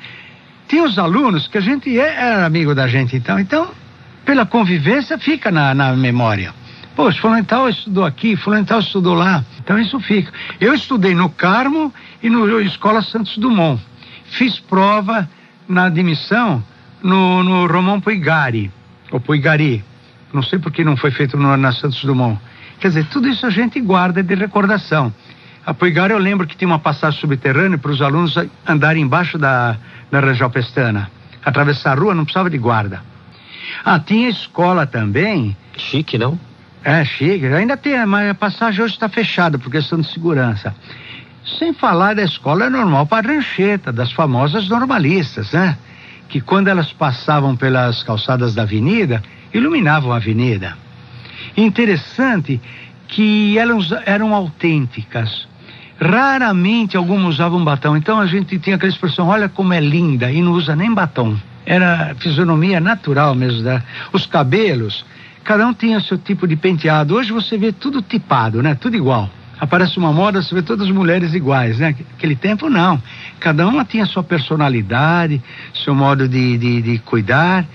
[0.68, 3.38] tinha os alunos que a gente é- era amigo da gente, então.
[3.38, 3.68] Então,
[4.24, 6.54] pela convivência, fica na, na memória.
[6.94, 9.44] Poxa, fulano e tal estudou aqui, fulano e tal estudou lá.
[9.62, 10.32] Então isso fica.
[10.58, 11.92] Eu estudei no Carmo
[12.22, 13.82] e no Escola Santos Dumont.
[14.24, 15.28] Fiz prova
[15.68, 16.62] na admissão
[17.02, 18.70] no, no Romão Puigari,
[19.10, 19.84] ou Puigari.
[20.32, 22.38] Não sei por que não foi feito no, na Santos Dumont.
[22.80, 25.12] Quer dizer, tudo isso a gente guarda de recordação.
[25.64, 28.36] A Puigari eu lembro que tinha uma passagem subterrânea para os alunos
[28.66, 29.76] andarem embaixo da,
[30.10, 31.10] da Rangel Pestana.
[31.44, 33.02] Atravessar a rua não precisava de guarda.
[33.84, 35.56] Ah, tinha escola também.
[35.76, 36.38] Chique, não?
[36.84, 37.56] É, chega.
[37.56, 40.74] Ainda tem, mas a passagem hoje está fechada por questão de segurança.
[41.46, 45.78] Sem falar da escola normal para rancheta, das famosas normalistas, né?
[46.28, 49.22] Que quando elas passavam pelas calçadas da avenida,
[49.54, 50.76] iluminavam a avenida.
[51.56, 52.60] Interessante
[53.06, 55.46] que elas eram autênticas.
[56.00, 57.96] Raramente algumas usavam batom.
[57.96, 61.36] Então a gente tinha aquela expressão, olha como é linda, e não usa nem batom.
[61.64, 63.62] Era fisionomia natural mesmo.
[63.62, 63.82] Da...
[64.12, 65.06] Os cabelos,
[65.44, 67.14] cada um tinha seu tipo de penteado.
[67.14, 68.74] Hoje você vê tudo tipado, né?
[68.74, 69.30] Tudo igual.
[69.60, 71.94] Aparece uma moda, você vê todas as mulheres iguais, né?
[72.16, 73.02] Aquele tempo não.
[73.40, 75.42] Cada uma tinha sua personalidade,
[75.84, 77.66] seu modo de, de, de cuidar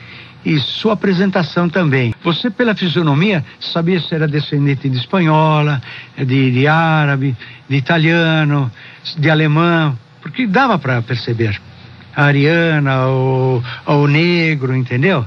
[0.45, 2.13] e sua apresentação também.
[2.23, 5.81] Você, pela fisionomia, sabia se era descendente de espanhola,
[6.17, 7.35] de, de árabe,
[7.69, 8.71] de italiano,
[9.17, 11.59] de alemão, porque dava para perceber.
[12.13, 15.25] A ariana, ou o negro, entendeu?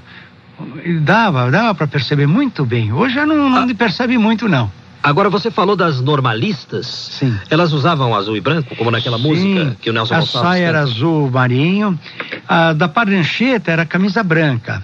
[1.00, 2.92] Dava, dava para perceber muito bem.
[2.92, 3.74] Hoje já não, não ah.
[3.74, 4.70] percebe muito, não.
[5.04, 6.86] Agora você falou das normalistas.
[6.86, 7.38] Sim.
[7.50, 9.28] Elas usavam azul e branco, como naquela Sim.
[9.28, 12.00] música que o Nelson A Gonçalves saia era azul marinho.
[12.48, 14.82] A da Parrancheta era camisa branca.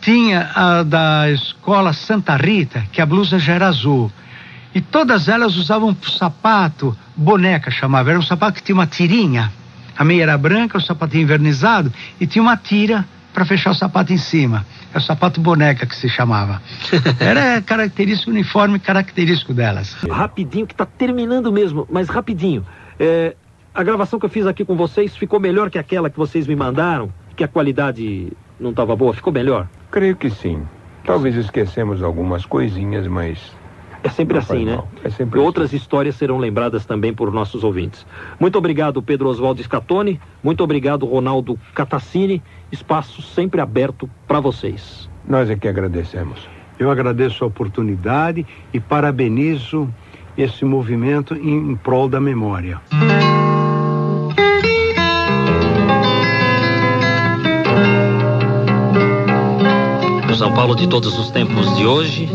[0.00, 4.10] Tinha a da escola Santa Rita, que a blusa já era azul.
[4.74, 8.08] E todas elas usavam sapato, boneca chamava.
[8.08, 9.52] Era um sapato que tinha uma tirinha.
[9.94, 14.12] A meia era branca, o sapatinho invernizado, e tinha uma tira para fechar o sapato
[14.12, 14.66] em cima.
[14.92, 16.60] É o sapato boneca que se chamava.
[17.20, 19.94] Era característico, uniforme característico delas.
[20.10, 22.64] Rapidinho, que está terminando mesmo, mas rapidinho.
[22.98, 23.34] É,
[23.74, 26.56] a gravação que eu fiz aqui com vocês ficou melhor que aquela que vocês me
[26.56, 27.12] mandaram?
[27.36, 29.14] Que a qualidade não estava boa?
[29.14, 29.68] Ficou melhor?
[29.90, 30.62] Creio que sim.
[31.04, 33.52] Talvez esquecemos algumas coisinhas, mas
[34.02, 34.82] é sempre não assim, né?
[35.04, 35.76] É sempre e outras assim.
[35.76, 38.06] histórias serão lembradas também por nossos ouvintes.
[38.38, 40.20] Muito obrigado, Pedro Oswaldo Scatoni.
[40.42, 42.42] Muito obrigado, Ronaldo Catacini.
[42.72, 45.08] Espaço sempre aberto para vocês.
[45.26, 46.48] Nós é que agradecemos.
[46.78, 49.92] Eu agradeço a oportunidade e parabenizo
[50.36, 52.80] esse movimento em prol da memória.
[60.30, 62.28] O São Paulo de todos os tempos de hoje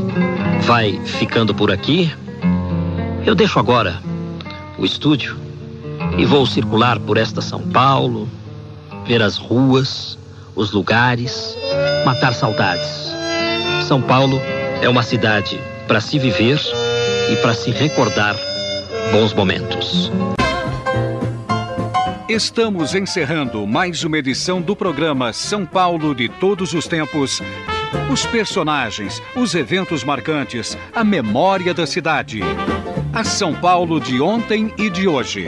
[0.62, 2.14] vai ficando por aqui.
[3.26, 4.00] Eu deixo agora
[4.78, 5.36] o estúdio
[6.18, 8.30] e vou circular por esta São Paulo,
[9.08, 10.20] ver as ruas,
[10.56, 11.58] os lugares,
[12.06, 13.14] matar saudades.
[13.88, 14.42] São Paulo
[14.82, 16.60] é uma cidade para se viver
[17.30, 18.36] e para se recordar
[19.12, 20.12] bons momentos.
[22.28, 27.42] Estamos encerrando mais uma edição do programa São Paulo de Todos os Tempos
[28.12, 32.42] os personagens, os eventos marcantes, a memória da cidade.
[33.14, 35.48] A São Paulo de ontem e de hoje.